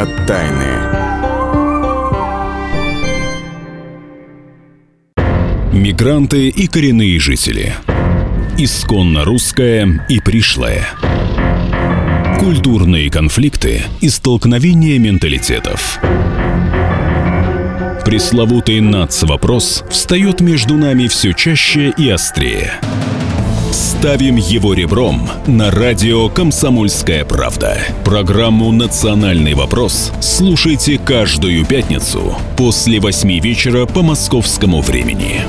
от 0.01 0.27
тайны. 0.27 0.65
Мигранты 5.71 6.49
и 6.49 6.67
коренные 6.67 7.19
жители. 7.19 7.73
Исконно 8.57 9.23
русское 9.23 10.05
и 10.09 10.19
пришлое. 10.19 10.87
Культурные 12.39 13.09
конфликты 13.09 13.83
и 14.01 14.09
столкновения 14.09 14.99
менталитетов. 14.99 15.99
Пресловутый 18.03 18.81
НАЦ-вопрос 18.81 19.83
встает 19.89 20.41
между 20.41 20.75
нами 20.75 21.07
все 21.07 21.33
чаще 21.33 21.93
и 21.97 22.09
острее. 22.09 22.79
Ставим 23.75 24.37
его 24.37 24.73
ребром 24.73 25.29
на 25.47 25.69
радио 25.69 26.29
«Комсомольская 26.29 27.25
правда». 27.25 27.77
Программу 28.05 28.71
«Национальный 28.71 29.53
вопрос» 29.53 30.13
слушайте 30.21 30.97
каждую 30.97 31.65
пятницу 31.65 32.37
после 32.55 33.01
восьми 33.01 33.41
вечера 33.41 33.85
по 33.85 34.01
московскому 34.01 34.79
времени. 34.79 35.41